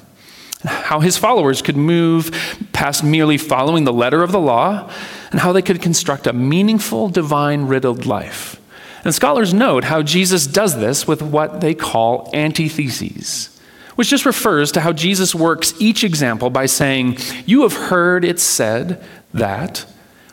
How 0.65 1.01
his 1.01 1.17
followers 1.17 1.63
could 1.63 1.77
move 1.77 2.31
past 2.73 3.05
merely 3.05 3.39
following 3.39 3.85
the 3.85 3.93
letter 3.93 4.23
of 4.23 4.33
the 4.33 4.41
law 4.41 4.91
and 5.31 5.41
how 5.41 5.53
they 5.53 5.63
could 5.63 5.83
construct 5.83 6.27
a 6.27 6.33
meaningful, 6.33 7.09
divine 7.09 7.67
riddled 7.67 8.07
life. 8.07 8.61
And 9.05 9.15
scholars 9.15 9.53
note 9.53 9.85
how 9.85 10.03
Jesus 10.03 10.47
does 10.47 10.81
this 10.81 11.07
with 11.07 11.23
what 11.23 11.61
they 11.61 11.75
call 11.75 12.31
antitheses 12.33 13.54
which 13.97 14.09
just 14.09 14.27
refers 14.27 14.73
to 14.73 14.81
how 14.81 14.93
Jesus 14.93 15.35
works 15.35 15.75
each 15.79 16.05
example 16.05 16.51
by 16.51 16.67
saying, 16.67 17.19
You 17.47 17.63
have 17.63 17.75
heard 17.75 18.25
it 18.25 18.41
said 18.41 19.03
that, 19.33 19.87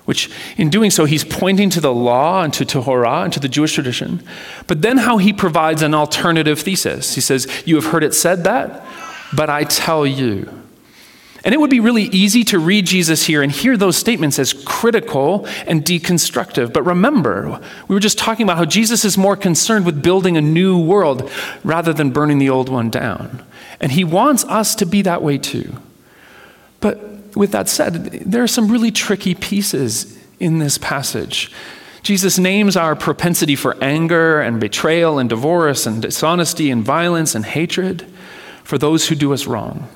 which 0.06 0.30
in 0.58 0.70
doing 0.70 0.92
so, 0.92 1.06
he's 1.06 1.24
pointing 1.24 1.70
to 1.72 1.82
the 1.82 1.94
law 1.94 2.44
and 2.44 2.54
to 2.54 2.66
Torah 2.66 3.22
and 3.22 3.34
to 3.34 3.40
the 3.40 3.50
Jewish 3.50 3.74
tradition, 3.74 4.24
but 4.68 4.82
then 4.82 4.98
how 4.98 5.18
he 5.18 5.32
provides 5.32 5.82
an 5.82 5.94
alternative 5.94 6.60
thesis. 6.60 7.16
He 7.16 7.22
says, 7.22 7.48
You 7.66 7.76
have 7.76 7.86
heard 7.86 8.04
it 8.04 8.14
said 8.14 8.44
that, 8.44 8.86
but 9.34 9.50
I 9.50 9.64
tell 9.64 10.06
you. 10.06 10.62
And 11.44 11.56
it 11.56 11.60
would 11.60 11.72
be 11.72 11.80
really 11.80 12.04
easy 12.04 12.44
to 12.46 12.60
read 12.60 12.86
Jesus 12.86 13.26
here 13.26 13.42
and 13.42 13.52
hear 13.52 13.76
those 13.76 13.98
statements 13.98 14.38
as 14.38 14.54
critical 14.54 15.48
and 15.66 15.84
deconstructive. 15.84 16.72
But 16.72 16.84
remember, 16.84 17.60
we 17.88 17.96
were 17.96 18.00
just 18.00 18.20
talking 18.20 18.44
about 18.44 18.58
how 18.58 18.66
Jesus 18.66 19.04
is 19.04 19.18
more 19.18 19.36
concerned 19.36 19.86
with 19.86 20.04
building 20.04 20.38
a 20.38 20.42
new 20.42 20.80
world 20.80 21.32
rather 21.64 21.94
than 21.94 22.12
burning 22.12 22.38
the 22.38 22.50
old 22.50 22.70
one 22.70 22.92
down. 22.92 23.44
And 23.82 23.92
he 23.92 24.06
wants 24.06 24.46
us 24.46 24.76
to 24.76 24.86
be 24.86 25.02
that 25.02 25.22
way 25.22 25.38
too. 25.38 25.76
But 26.80 27.36
with 27.36 27.52
that 27.52 27.68
said, 27.68 28.06
there 28.26 28.44
are 28.44 28.48
some 28.48 28.72
really 28.72 28.92
tricky 28.92 29.36
pieces 29.36 30.18
in 30.40 30.60
this 30.60 30.78
passage 30.78 31.52
Jesus 32.04 32.40
names 32.40 32.76
our 32.76 32.96
propensity 32.96 33.56
for 33.56 33.82
anger 33.82 34.42
and 34.42 34.60
betrayal 34.60 35.20
and 35.20 35.30
divorce 35.30 35.86
and 35.86 36.02
dishonesty 36.02 36.72
and 36.72 36.84
violence 36.84 37.36
and 37.36 37.46
hatred 37.46 38.12
for 38.64 38.78
those 38.78 39.08
who 39.08 39.16
do 39.16 39.34
us 39.34 39.46
wrong. 39.46 39.88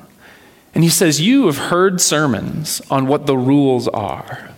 And 0.76 0.84
he 0.84 0.90
says, 0.90 1.22
You 1.22 1.48
have 1.48 1.58
heard 1.58 2.00
sermons 2.00 2.82
on 2.92 3.08
what 3.08 3.26
the 3.26 3.38
rules 3.38 3.88
are. 3.88 4.52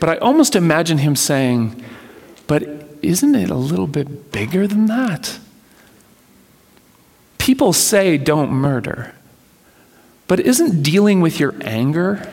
But 0.00 0.08
I 0.08 0.16
almost 0.16 0.56
imagine 0.56 0.98
him 0.98 1.14
saying, 1.14 1.82
But 2.46 2.62
isn't 3.02 3.34
it 3.34 3.50
a 3.50 3.54
little 3.54 3.86
bit 3.86 4.32
bigger 4.32 4.66
than 4.66 4.86
that? 4.86 5.38
People 7.46 7.72
say 7.72 8.18
don't 8.18 8.50
murder. 8.50 9.14
But 10.26 10.40
isn't 10.40 10.82
dealing 10.82 11.20
with 11.20 11.38
your 11.38 11.54
anger 11.60 12.28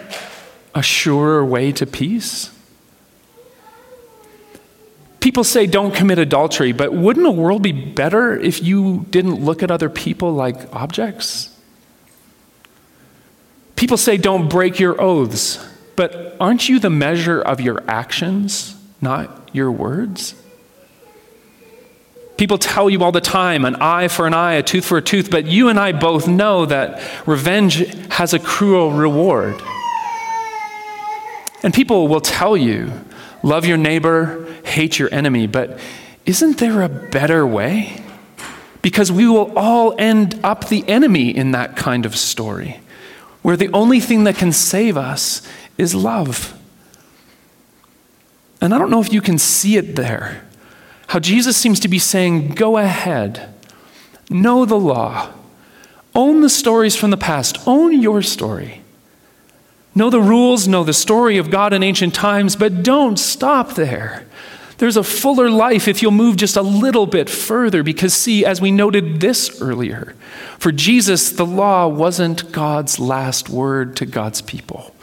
a 0.74 0.82
surer 0.82 1.46
way 1.46 1.72
to 1.74 1.86
peace? 1.86 2.50
People 5.20 5.44
say 5.44 5.68
don't 5.68 5.94
commit 5.94 6.18
adultery, 6.18 6.72
but 6.72 6.96
wouldn't 6.96 7.28
a 7.28 7.32
world 7.32 7.62
be 7.62 7.72
better 7.72 8.36
if 8.36 8.64
you 8.64 9.06
didn't 9.12 9.36
look 9.36 9.62
at 9.62 9.70
other 9.70 9.88
people 9.88 10.34
like 10.34 10.58
objects? 10.74 11.56
People 13.76 13.98
say 13.98 14.18
don't 14.18 14.50
break 14.50 14.80
your 14.80 15.00
oaths, 15.00 15.64
but 15.96 16.36
aren't 16.40 16.68
you 16.68 16.80
the 16.80 16.90
measure 16.90 17.40
of 17.40 17.62
your 17.62 17.84
actions, 17.88 18.76
not 19.00 19.52
your 19.54 19.72
words? 19.72 20.34
People 22.38 22.58
tell 22.58 22.90
you 22.90 23.04
all 23.04 23.12
the 23.12 23.22
time 23.22 23.64
an 23.64 23.76
eye 23.76 24.08
for 24.08 24.26
an 24.26 24.34
eye, 24.34 24.54
a 24.54 24.64
tooth 24.64 24.86
for 24.86 24.98
a 24.98 25.02
tooth, 25.02 25.30
but 25.30 25.46
you 25.46 25.70
and 25.70 25.80
I 25.80 25.92
both 25.92 26.28
know 26.28 26.66
that 26.66 27.02
revenge 27.28 27.76
has 28.10 28.34
a 28.34 28.40
cruel 28.40 28.92
reward. 28.92 29.62
And 31.62 31.74
people 31.74 32.08
will 32.08 32.22
tell 32.22 32.58
you, 32.58 32.92
love 33.44 33.66
your 33.66 33.78
neighbor, 33.78 34.52
hate 34.66 34.98
your 34.98 35.14
enemy, 35.14 35.48
but 35.48 35.80
isn't 36.26 36.58
there 36.58 36.82
a 36.82 36.90
better 36.90 37.46
way? 37.46 38.02
Because 38.82 39.12
we 39.12 39.28
will 39.28 39.58
all 39.58 39.96
end 40.00 40.40
up 40.44 40.68
the 40.68 40.88
enemy 40.90 41.30
in 41.30 41.52
that 41.52 41.78
kind 41.78 42.06
of 42.06 42.18
story, 42.18 42.82
where 43.44 43.56
the 43.56 43.70
only 43.74 44.00
thing 44.00 44.24
that 44.24 44.36
can 44.36 44.52
save 44.52 44.98
us 44.98 45.48
is 45.78 45.94
love. 45.94 46.60
And 48.60 48.74
I 48.74 48.78
don't 48.78 48.90
know 48.90 49.02
if 49.02 49.14
you 49.14 49.22
can 49.22 49.38
see 49.38 49.78
it 49.78 49.96
there 49.96 50.42
how 51.14 51.20
Jesus 51.20 51.56
seems 51.56 51.80
to 51.82 51.88
be 51.88 52.00
saying, 52.00 52.56
Go 52.56 52.76
ahead, 52.76 53.54
know 54.32 54.66
the 54.66 54.80
law, 54.80 55.30
own 56.16 56.42
the 56.42 56.50
stories 56.50 56.96
from 56.96 57.12
the 57.12 57.18
past, 57.18 57.68
own 57.68 58.02
your 58.02 58.24
story. 58.24 58.82
Know 59.94 60.10
the 60.10 60.20
rules, 60.20 60.68
know 60.68 60.84
the 60.84 60.92
story 60.92 61.38
of 61.38 61.52
God 61.52 61.72
in 61.72 61.84
ancient 61.84 62.16
times, 62.16 62.56
but 62.56 62.82
don't 62.82 63.20
stop 63.20 63.76
there. 63.76 64.26
There's 64.80 64.98
a 64.98 65.04
fuller 65.04 65.52
life 65.52 65.88
if 65.88 66.02
you'll 66.02 66.10
move 66.10 66.36
just 66.36 66.58
a 66.58 66.64
little 66.64 67.06
bit 67.06 67.30
further, 67.30 67.84
because, 67.84 68.16
see, 68.16 68.44
as 68.44 68.60
we 68.60 68.72
noted 68.72 69.22
this 69.22 69.62
earlier, 69.62 70.16
for 70.58 70.72
Jesus, 70.72 71.30
the 71.30 71.46
law 71.46 71.88
wasn't 71.88 72.52
God's 72.52 72.98
last 72.98 73.52
word 73.52 73.96
to 73.98 74.08
God's 74.08 74.42
people. 74.42 74.96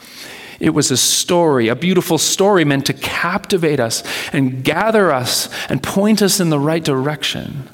It 0.61 0.75
was 0.75 0.91
a 0.91 0.97
story, 0.97 1.69
a 1.69 1.75
beautiful 1.75 2.19
story 2.19 2.63
meant 2.65 2.85
to 2.85 2.93
captivate 2.93 3.79
us 3.79 4.03
and 4.31 4.63
gather 4.63 5.11
us 5.11 5.49
and 5.67 5.81
point 5.81 6.21
us 6.21 6.39
in 6.39 6.51
the 6.51 6.59
right 6.59 6.83
direction. 6.83 7.67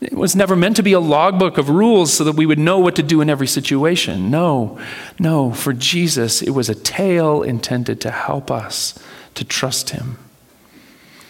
It 0.00 0.14
was 0.14 0.34
never 0.34 0.56
meant 0.56 0.74
to 0.76 0.82
be 0.82 0.94
a 0.94 1.00
logbook 1.00 1.58
of 1.58 1.70
rules 1.70 2.12
so 2.12 2.24
that 2.24 2.34
we 2.34 2.44
would 2.44 2.58
know 2.58 2.80
what 2.80 2.96
to 2.96 3.04
do 3.04 3.20
in 3.20 3.30
every 3.30 3.46
situation. 3.46 4.32
No, 4.32 4.80
no, 5.20 5.52
for 5.52 5.72
Jesus, 5.72 6.42
it 6.42 6.50
was 6.50 6.68
a 6.68 6.74
tale 6.74 7.44
intended 7.44 8.00
to 8.00 8.10
help 8.10 8.50
us 8.50 8.98
to 9.36 9.44
trust 9.44 9.90
Him. 9.90 10.18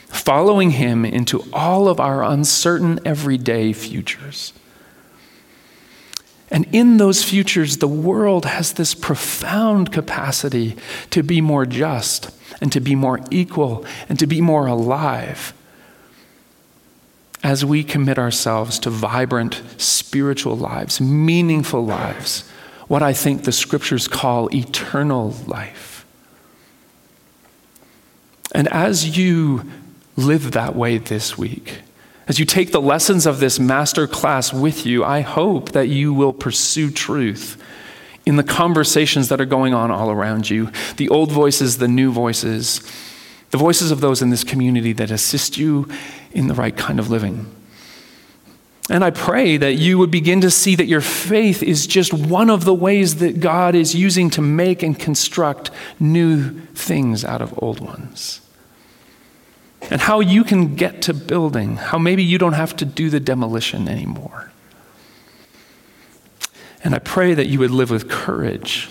Following 0.09 0.71
Him 0.71 1.05
into 1.05 1.45
all 1.53 1.87
of 1.87 2.01
our 2.01 2.25
uncertain 2.25 2.99
everyday 3.05 3.75
futures. 3.75 4.55
And 6.51 6.67
in 6.73 6.99
those 6.99 7.25
futures, 7.25 7.79
the 7.79 7.89
world 7.89 8.45
has 8.45 8.75
this 8.75 8.95
profound 8.95 9.93
capacity 9.93 10.77
to 11.11 11.23
be 11.23 11.41
more 11.41 11.67
just 11.67 12.31
and 12.61 12.71
to 12.73 12.81
be 12.81 12.95
more 12.95 13.21
equal 13.31 13.85
and 14.09 14.19
to 14.19 14.27
be 14.27 14.41
more 14.41 14.67
alive 14.67 15.55
as 17.43 17.65
we 17.65 17.85
commit 17.85 18.19
ourselves 18.19 18.79
to 18.79 18.91
vibrant 18.91 19.63
spiritual 19.77 20.57
lives, 20.57 21.01
meaningful 21.01 21.85
lives, 21.85 22.49
what 22.89 23.03
I 23.03 23.13
think 23.13 23.45
the 23.45 23.53
scriptures 23.53 24.09
call 24.09 24.55
eternal 24.55 25.35
life. 25.47 26.07
And 28.55 28.67
as 28.69 29.19
you 29.19 29.71
live 30.17 30.53
that 30.53 30.75
way 30.75 30.97
this 30.97 31.37
week, 31.37 31.81
as 32.27 32.39
you 32.39 32.47
take 32.47 32.73
the 32.73 32.81
lessons 32.81 33.27
of 33.27 33.39
this 33.39 33.61
master 33.61 34.07
class 34.07 34.53
with 34.53 34.87
you, 34.87 35.05
I 35.05 35.21
hope 35.21 35.73
that 35.73 35.89
you 35.89 36.15
will 36.15 36.33
pursue 36.33 36.91
truth 36.91 37.63
in 38.25 38.37
the 38.37 38.43
conversations 38.43 39.29
that 39.29 39.41
are 39.41 39.47
going 39.47 39.75
on 39.75 39.91
all 39.91 40.11
around 40.11 40.49
you 40.49 40.71
the 40.97 41.09
old 41.11 41.31
voices, 41.31 41.79
the 41.79 41.89
new 41.89 42.11
voices, 42.11 42.81
the 43.51 43.59
voices 43.59 43.91
of 43.91 44.01
those 44.01 44.23
in 44.23 44.31
this 44.31 44.45
community 44.45 44.93
that 44.95 45.11
assist 45.11 45.59
you 45.59 45.89
in 46.33 46.49
the 46.49 46.55
right 46.55 46.77
kind 46.77 46.99
of 46.99 47.11
living. 47.11 47.55
And 48.91 49.03
I 49.03 49.11
pray 49.11 49.57
that 49.59 49.75
you 49.75 49.99
would 49.99 50.11
begin 50.11 50.43
to 50.43 50.51
see 50.51 50.75
that 50.77 50.87
your 50.87 51.01
faith 51.01 51.63
is 51.63 51.87
just 51.87 52.13
one 52.13 52.51
of 52.51 52.65
the 52.65 52.75
ways 52.75 53.17
that 53.17 53.41
God 53.41 53.75
is 53.75 53.95
using 53.95 54.29
to 54.31 54.43
make 54.43 54.83
and 54.83 54.99
construct 54.99 55.71
new 55.99 56.61
things 56.75 57.25
out 57.25 57.41
of 57.41 57.55
old 57.63 57.81
ones 57.81 58.41
and 59.91 60.01
how 60.01 60.21
you 60.21 60.45
can 60.45 60.75
get 60.75 61.03
to 61.03 61.15
building, 61.15 61.77
how 61.77 61.99
maybe 61.99 62.23
you 62.23 62.39
don't 62.39 62.55
have 62.55 62.77
to 62.77 62.85
do 62.85 63.11
the 63.11 63.21
demolition 63.21 63.89
anymore. 63.89 64.51
And 66.83 66.95
I 66.95 66.99
pray 66.99 67.35
that 67.35 67.47
you 67.47 67.59
would 67.61 67.71
live 67.71 67.91
with 67.91 68.11
courage, 68.11 68.89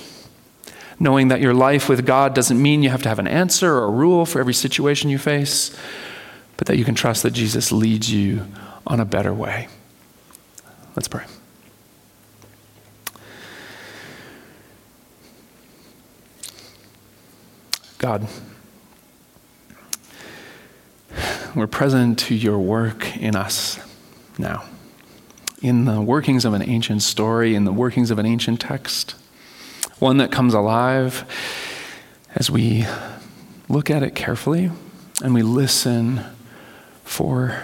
knowing 0.99 1.27
that 1.27 1.41
your 1.41 1.53
life 1.53 1.89
with 1.89 2.05
God 2.05 2.33
doesn't 2.33 2.61
mean 2.61 2.81
you 2.83 2.89
have 2.89 3.03
to 3.03 3.09
have 3.09 3.19
an 3.19 3.27
answer 3.27 3.73
or 3.75 3.85
a 3.85 3.91
rule 3.91 4.25
for 4.25 4.39
every 4.39 4.53
situation 4.53 5.09
you 5.09 5.17
face, 5.17 5.75
but 6.57 6.67
that 6.67 6.77
you 6.77 6.85
can 6.85 6.95
trust 6.95 7.23
that 7.23 7.31
Jesus 7.31 7.71
leads 7.71 8.11
you 8.11 8.47
on 8.87 8.99
a 8.99 9.05
better 9.05 9.33
way. 9.33 9.67
Let's 10.95 11.07
pray. 11.07 11.25
God, 17.97 18.27
we're 21.55 21.67
present 21.67 22.17
to 22.17 22.35
your 22.35 22.57
work 22.57 23.15
in 23.17 23.35
us 23.35 23.79
now, 24.37 24.65
in 25.61 25.85
the 25.85 26.01
workings 26.01 26.45
of 26.45 26.53
an 26.53 26.63
ancient 26.63 27.03
story, 27.03 27.53
in 27.53 27.63
the 27.63 27.71
workings 27.71 28.09
of 28.09 28.17
an 28.17 28.25
ancient 28.25 28.59
text, 28.59 29.15
one 29.99 30.17
that 30.17 30.31
comes 30.31 30.53
alive 30.53 31.25
as 32.35 32.49
we 32.49 32.85
look 33.69 33.91
at 33.91 34.01
it 34.01 34.15
carefully 34.15 34.71
and 35.23 35.33
we 35.33 35.43
listen 35.43 36.21
for 37.03 37.63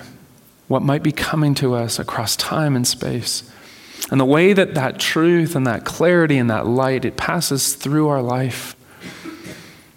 what 0.68 0.84
might 0.84 1.02
be 1.02 1.12
coming 1.12 1.56
to 1.56 1.74
us 1.74 1.98
across 1.98 2.36
time 2.36 2.76
and 2.76 2.88
space. 2.88 3.52
And 4.12 4.20
the 4.20 4.26
way 4.26 4.54
that 4.54 4.76
that 4.76 5.00
truth 5.00 5.56
and 5.56 5.66
that 5.66 5.84
clarity 5.84 6.38
and 6.38 6.50
that 6.52 6.68
light, 6.68 7.06
it 7.06 7.18
passes 7.18 7.74
through 7.74 8.08
our 8.08 8.22
life. 8.22 8.76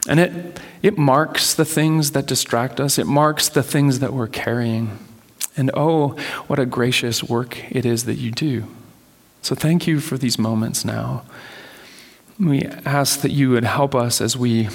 And 0.09 0.19
it 0.19 0.62
it 0.83 0.99
marks 0.99 1.55
the 1.55 1.65
things 1.65 2.11
that 2.11 2.27
distract 2.27 2.81
us, 2.81 2.99
it 2.99 3.07
marks 3.07 3.49
the 3.49 3.63
things 3.63 4.01
that 4.01 4.13
we're 4.13 4.27
carrying. 4.27 4.99
And 5.57 5.71
oh, 5.75 6.11
what 6.47 6.59
a 6.59 6.67
gracious 6.67 7.23
work 7.23 7.59
it 7.71 7.85
is 7.85 8.05
that 8.07 8.15
you 8.15 8.31
do. 8.31 8.67
So 9.43 9.55
thank 9.55 9.87
you 9.87 10.01
for 10.01 10.17
these 10.17 10.39
moments 10.39 10.85
now. 10.85 11.25
We 12.39 12.63
ask 12.85 13.21
that 13.21 13.31
you 13.31 13.51
would 13.51 13.65
help 13.65 13.95
us 13.95 14.21
as 14.21 14.37
we 14.37 14.69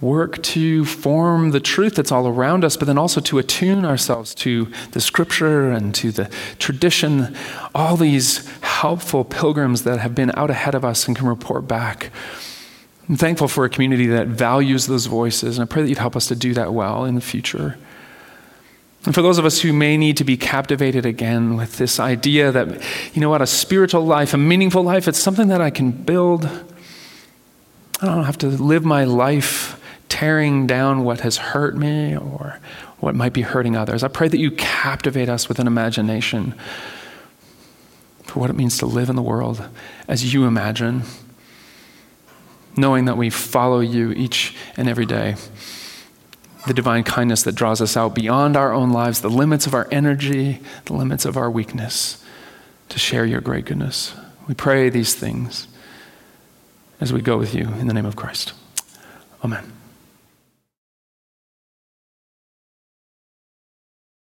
work 0.00 0.42
to 0.42 0.84
form 0.84 1.52
the 1.52 1.60
truth 1.60 1.94
that's 1.94 2.12
all 2.12 2.28
around 2.28 2.64
us, 2.64 2.76
but 2.76 2.84
then 2.84 2.98
also 2.98 3.20
to 3.20 3.38
attune 3.38 3.84
ourselves 3.84 4.34
to 4.34 4.70
the 4.92 5.00
scripture 5.00 5.70
and 5.70 5.94
to 5.94 6.12
the 6.12 6.30
tradition, 6.58 7.34
all 7.74 7.96
these 7.96 8.46
helpful 8.60 9.24
pilgrims 9.24 9.84
that 9.84 9.98
have 9.98 10.14
been 10.14 10.30
out 10.34 10.50
ahead 10.50 10.74
of 10.74 10.84
us 10.84 11.06
and 11.06 11.16
can 11.16 11.26
report 11.26 11.66
back. 11.66 12.10
I'm 13.08 13.16
thankful 13.16 13.46
for 13.46 13.64
a 13.64 13.70
community 13.70 14.06
that 14.06 14.26
values 14.26 14.86
those 14.86 15.06
voices, 15.06 15.58
and 15.58 15.68
I 15.68 15.72
pray 15.72 15.82
that 15.82 15.88
you'd 15.88 15.98
help 15.98 16.16
us 16.16 16.26
to 16.26 16.34
do 16.34 16.54
that 16.54 16.72
well 16.72 17.04
in 17.04 17.14
the 17.14 17.20
future. 17.20 17.78
And 19.04 19.14
for 19.14 19.22
those 19.22 19.38
of 19.38 19.44
us 19.44 19.60
who 19.60 19.72
may 19.72 19.96
need 19.96 20.16
to 20.16 20.24
be 20.24 20.36
captivated 20.36 21.06
again 21.06 21.56
with 21.56 21.76
this 21.78 22.00
idea 22.00 22.50
that, 22.50 22.82
you 23.14 23.20
know 23.20 23.30
what, 23.30 23.40
a 23.40 23.46
spiritual 23.46 24.04
life, 24.04 24.34
a 24.34 24.36
meaningful 24.36 24.82
life, 24.82 25.06
it's 25.06 25.20
something 25.20 25.46
that 25.48 25.60
I 25.60 25.70
can 25.70 25.92
build. 25.92 26.46
I 28.00 28.06
don't 28.06 28.24
have 28.24 28.38
to 28.38 28.48
live 28.48 28.84
my 28.84 29.04
life 29.04 29.80
tearing 30.08 30.66
down 30.66 31.04
what 31.04 31.20
has 31.20 31.36
hurt 31.36 31.76
me 31.76 32.16
or 32.16 32.58
what 32.98 33.14
might 33.14 33.32
be 33.32 33.42
hurting 33.42 33.76
others. 33.76 34.02
I 34.02 34.08
pray 34.08 34.26
that 34.26 34.38
you 34.38 34.50
captivate 34.50 35.28
us 35.28 35.48
with 35.48 35.60
an 35.60 35.68
imagination 35.68 36.54
for 38.24 38.40
what 38.40 38.50
it 38.50 38.54
means 38.54 38.78
to 38.78 38.86
live 38.86 39.08
in 39.08 39.14
the 39.14 39.22
world 39.22 39.68
as 40.08 40.34
you 40.34 40.44
imagine 40.44 41.02
knowing 42.76 43.06
that 43.06 43.16
we 43.16 43.30
follow 43.30 43.80
you 43.80 44.12
each 44.12 44.54
and 44.76 44.88
every 44.88 45.06
day. 45.06 45.36
the 46.66 46.74
divine 46.74 47.04
kindness 47.04 47.44
that 47.44 47.54
draws 47.54 47.80
us 47.80 47.96
out 47.96 48.12
beyond 48.14 48.56
our 48.56 48.72
own 48.72 48.90
lives, 48.90 49.20
the 49.20 49.30
limits 49.30 49.66
of 49.66 49.74
our 49.74 49.86
energy, 49.92 50.60
the 50.86 50.94
limits 50.94 51.24
of 51.24 51.36
our 51.36 51.48
weakness, 51.48 52.24
to 52.88 52.98
share 52.98 53.24
your 53.24 53.40
great 53.40 53.64
goodness. 53.64 54.14
We 54.48 54.54
pray 54.54 54.88
these 54.90 55.14
things 55.14 55.68
as 57.00 57.12
we 57.12 57.20
go 57.20 57.38
with 57.38 57.54
you 57.54 57.68
in 57.74 57.86
the 57.86 57.94
name 57.94 58.06
of 58.06 58.16
Christ. 58.16 58.52
Amen. 59.44 59.75